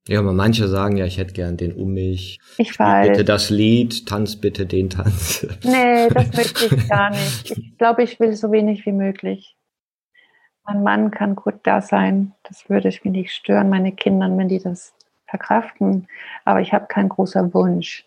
[0.07, 2.39] Ja, aber manche sagen ja, ich hätte gern den um mich.
[2.57, 3.09] Ich Spiel weiß.
[3.09, 5.45] Bitte das Lied, tanz bitte den Tanz.
[5.63, 7.51] Nee, das möchte ich gar nicht.
[7.51, 9.58] Ich glaube, ich will so wenig wie möglich.
[10.69, 12.33] Mein Mann kann gut da sein.
[12.43, 14.93] Das würde ich mir nicht stören, meine Kinder, wenn die das
[15.25, 16.07] verkraften.
[16.45, 18.05] Aber ich habe keinen großen Wunsch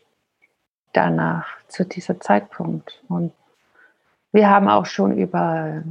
[0.93, 3.03] danach, zu diesem Zeitpunkt.
[3.09, 3.33] Und
[4.31, 5.83] wir haben auch schon über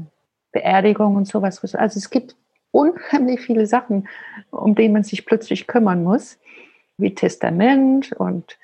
[0.53, 1.75] Beerdigung und sowas.
[1.75, 2.37] Also es gibt
[2.71, 4.07] unheimlich viele Sachen,
[4.49, 6.39] um die man sich plötzlich kümmern muss,
[6.97, 8.57] wie Testament und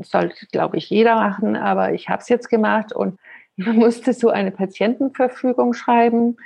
[0.00, 3.18] sollte, glaube ich, jeder machen, aber ich habe es jetzt gemacht und
[3.56, 6.36] man musste so eine Patientenverfügung schreiben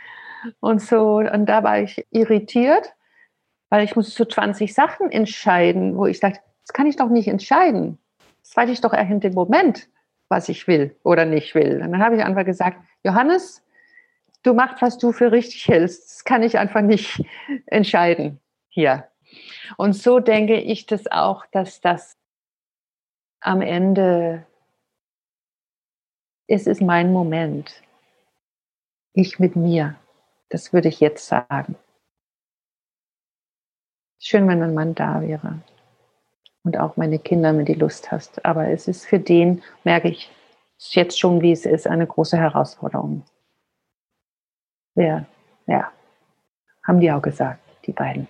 [0.60, 1.18] und so.
[1.18, 2.94] Und da war ich irritiert,
[3.68, 7.28] weil ich musste so 20 Sachen entscheiden, wo ich dachte, das kann ich doch nicht
[7.28, 7.98] entscheiden.
[8.42, 9.88] Das weiß ich doch erst in dem Moment,
[10.28, 11.80] was ich will oder nicht will.
[11.82, 13.62] Und dann habe ich einfach gesagt, Johannes,
[14.42, 16.10] du machst, was du für richtig hältst.
[16.10, 17.24] Das kann ich einfach nicht
[17.66, 19.08] entscheiden hier.
[19.76, 22.16] Und so denke ich das auch, dass das
[23.40, 24.46] am Ende,
[26.46, 27.82] es ist mein Moment.
[29.12, 29.96] Ich mit mir.
[30.50, 31.76] Das würde ich jetzt sagen.
[34.18, 35.62] Schön, wenn mein Mann da wäre.
[36.62, 38.44] Und auch meine Kinder, wenn die Lust hast.
[38.44, 40.30] Aber es ist für den, merke ich
[40.90, 43.24] jetzt schon, wie es ist, eine große Herausforderung.
[44.94, 45.24] Ja,
[45.66, 45.90] ja.
[46.82, 48.26] Haben die auch gesagt, die beiden.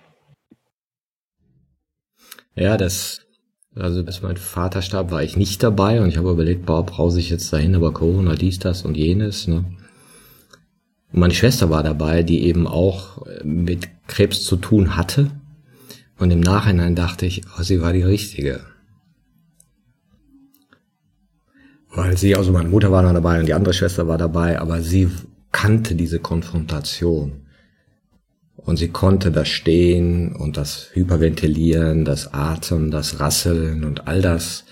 [2.53, 3.25] Ja, das,
[3.75, 7.19] also bis mein Vater starb, war ich nicht dabei und ich habe überlegt, boah, brause
[7.19, 9.65] ich jetzt dahin, aber Corona, dies, das und jenes, ne?
[11.11, 15.31] Meine Schwester war dabei, die eben auch mit Krebs zu tun hatte.
[16.17, 18.61] Und im Nachhinein dachte ich, oh, sie war die Richtige.
[21.93, 24.81] Weil sie, also meine Mutter war noch dabei und die andere Schwester war dabei, aber
[24.81, 25.09] sie
[25.51, 27.41] kannte diese Konfrontation.
[28.55, 34.65] Und sie konnte das Stehen und das Hyperventilieren, das Atmen, das Rasseln und all das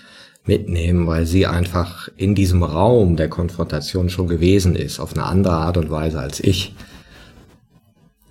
[0.44, 5.54] mitnehmen, weil sie einfach in diesem Raum der Konfrontation schon gewesen ist, auf eine andere
[5.54, 6.74] Art und Weise als ich.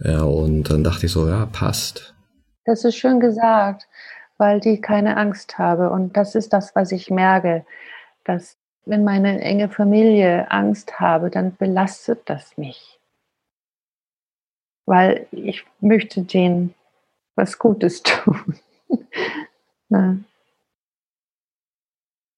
[0.01, 2.13] Ja, und dann dachte ich so, ja, passt.
[2.65, 3.87] Das ist schön gesagt,
[4.37, 5.89] weil die keine Angst habe.
[5.89, 7.65] Und das ist das, was ich merke,
[8.23, 12.99] dass wenn meine enge Familie Angst habe, dann belastet das mich.
[14.85, 16.73] Weil ich möchte denen
[17.35, 18.55] was Gutes tun.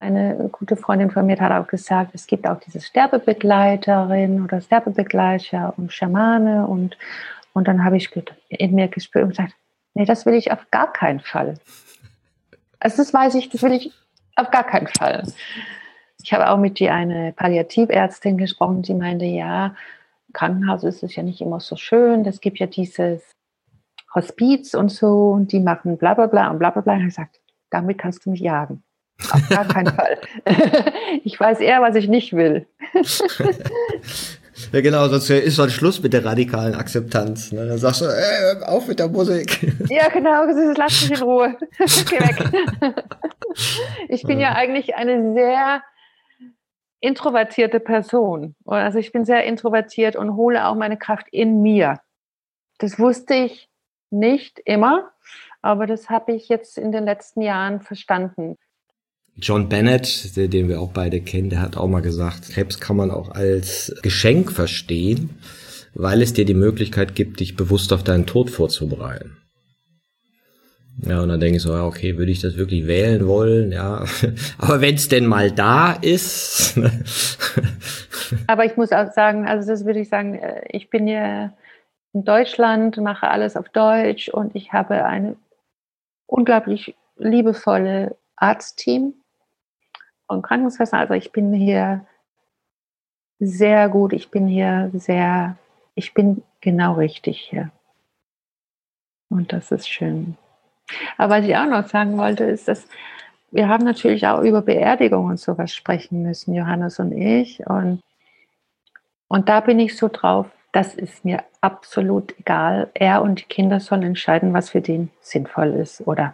[0.02, 5.76] Eine gute Freundin von mir hat auch gesagt, es gibt auch diese Sterbebegleiterin oder Sterbebegleiter
[5.78, 6.98] und Schamane und,
[7.54, 8.10] und dann habe ich
[8.50, 9.54] in mir gespürt und gesagt,
[9.94, 11.54] nee, das will ich auf gar keinen Fall.
[12.80, 13.94] Also das weiß ich, das will ich
[14.36, 15.24] auf gar keinen Fall.
[16.24, 19.76] Ich habe auch mit dir eine Palliativärztin gesprochen, die meinte, ja,
[20.34, 22.26] Krankenhaus ist es ja nicht immer so schön.
[22.26, 23.22] Es gibt ja dieses
[24.16, 26.94] Hospiz und so und die machen bla bla bla und bla bla bla.
[26.94, 28.84] Und ich gesagt, damit kannst du mich jagen.
[29.30, 30.18] Auf gar keinen Fall.
[31.24, 32.66] ich weiß eher, was ich nicht will.
[34.72, 37.52] ja, genau, sonst ist so ein Schluss mit der radikalen Akzeptanz.
[37.52, 37.68] Ne?
[37.68, 39.62] Dann sagst du, ey, auf mit der Musik.
[39.90, 40.46] ja, genau,
[40.76, 41.58] lass mich in Ruhe.
[41.78, 42.94] Geh weg.
[44.10, 45.82] ich bin ja eigentlich eine sehr
[47.00, 48.56] introvertierte Person.
[48.66, 52.00] Also ich bin sehr introvertiert und hole auch meine Kraft in mir.
[52.78, 53.70] Das wusste ich
[54.12, 55.12] nicht immer,
[55.62, 58.58] aber das habe ich jetzt in den letzten Jahren verstanden.
[59.38, 63.12] John Bennett, den wir auch beide kennen, der hat auch mal gesagt, Krebs kann man
[63.12, 65.32] auch als Geschenk verstehen,
[65.94, 69.38] weil es dir die Möglichkeit gibt, dich bewusst auf deinen Tod vorzubereiten.
[71.04, 73.72] Ja, und dann denke ich so, ja, okay, würde ich das wirklich wählen wollen?
[73.72, 74.06] Ja,
[74.58, 76.78] aber wenn es denn mal da ist.
[78.48, 81.54] aber ich muss auch sagen, also das würde ich sagen, äh, ich bin hier
[82.14, 85.38] in Deutschland, mache alles auf Deutsch und ich habe eine
[86.28, 89.14] unglaublich liebevolle Arztteam
[90.32, 91.00] und Krankenschwestern.
[91.00, 92.06] Also ich bin hier
[93.40, 95.58] sehr gut, ich bin hier sehr,
[95.96, 97.72] ich bin genau richtig hier.
[99.30, 100.38] Und das ist schön.
[101.18, 102.88] Aber was ich auch noch sagen wollte, ist, dass
[103.52, 107.66] wir haben natürlich auch über Beerdigung und sowas sprechen müssen, Johannes und ich.
[107.68, 108.02] Und,
[109.28, 112.90] und da bin ich so drauf, das ist mir absolut egal.
[112.94, 116.34] Er und die Kinder sollen entscheiden, was für den sinnvoll ist oder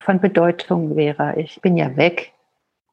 [0.00, 1.34] von Bedeutung wäre.
[1.40, 2.32] Ich bin ja weg.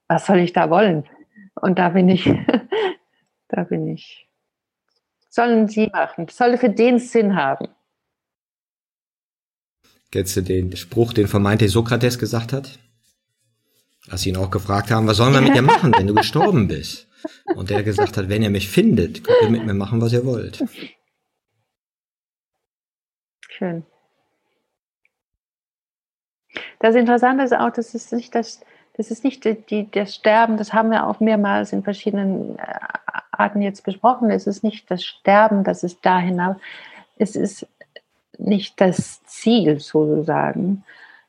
[0.08, 1.08] Was soll ich da wollen?
[1.56, 2.26] Und da bin ich,
[3.48, 4.28] da bin ich.
[5.30, 6.28] Sollen sie machen.
[6.28, 7.68] Das soll für den Sinn haben.
[10.12, 12.80] Kennst du den Spruch, den vermeinte Sokrates gesagt hat?
[14.10, 16.68] Als sie ihn auch gefragt haben, was sollen wir mit dir machen, wenn du gestorben
[16.68, 17.10] bist?
[17.56, 20.26] Und der gesagt hat, wenn ihr mich findet, könnt ihr mit mir machen, was ihr
[20.26, 20.64] wollt.
[23.50, 23.86] Schön.
[26.80, 28.62] Das Interessante ist auch, das ist nicht das,
[28.98, 32.80] das ist nicht die, die, das Sterben, das haben wir auch mehrmals in verschiedenen äh,
[33.32, 34.30] Arten jetzt besprochen.
[34.32, 36.56] Es ist nicht das Sterben, das ist da hinaus.
[37.18, 37.68] Es ist
[38.38, 40.84] nicht das Ziel sozusagen.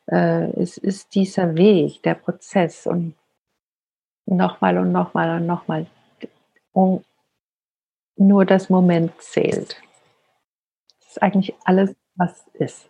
[0.07, 3.15] Äh, es ist dieser Weg, der Prozess und
[4.27, 5.87] nochmal und nochmal und nochmal.
[6.73, 7.05] Und
[8.17, 9.77] nur das Moment zählt.
[11.01, 12.89] Das ist eigentlich alles, was ist.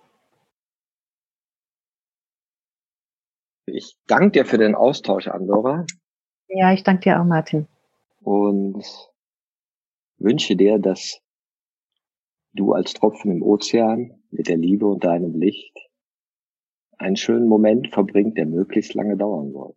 [3.67, 5.85] Ich danke dir für den Austausch, Andorra.
[6.49, 7.67] Ja, ich danke dir auch, Martin.
[8.21, 8.85] Und
[10.19, 11.21] wünsche dir, dass
[12.53, 15.77] du als Tropfen im Ozean mit der Liebe und deinem Licht
[16.99, 19.75] einen schönen Moment verbringt, der möglichst lange dauern soll.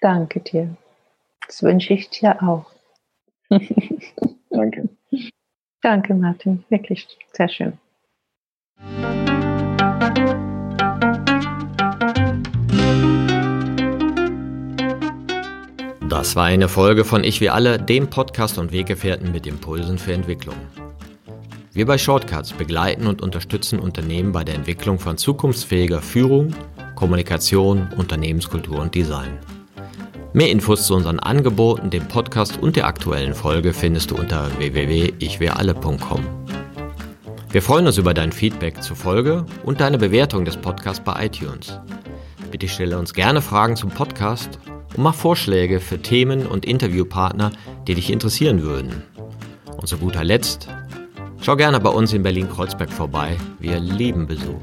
[0.00, 0.76] Danke dir.
[1.46, 2.66] Das wünsche ich dir auch.
[4.50, 4.88] Danke.
[5.80, 6.64] Danke, Martin.
[6.68, 7.78] Wirklich sehr schön.
[16.08, 20.14] Das war eine Folge von Ich wie alle, dem Podcast und Weggefährten mit Impulsen für
[20.14, 20.56] Entwicklung.
[21.74, 26.54] Wir bei Shortcuts begleiten und unterstützen Unternehmen bei der Entwicklung von zukunftsfähiger Führung,
[26.94, 29.38] Kommunikation, Unternehmenskultur und Design.
[30.32, 36.24] Mehr Infos zu unseren Angeboten, dem Podcast und der aktuellen Folge findest du unter www.ichwiralle.com.
[37.50, 41.78] Wir freuen uns über dein Feedback zur Folge und deine Bewertung des Podcasts bei iTunes.
[42.50, 44.58] Bitte stelle uns gerne Fragen zum Podcast
[44.96, 47.52] und mach Vorschläge für Themen und Interviewpartner,
[47.86, 49.02] die dich interessieren würden.
[49.76, 50.68] Und zu guter Letzt
[51.40, 53.36] Schau gerne bei uns in Berlin-Kreuzberg vorbei.
[53.58, 54.60] Wir lieben Besuch.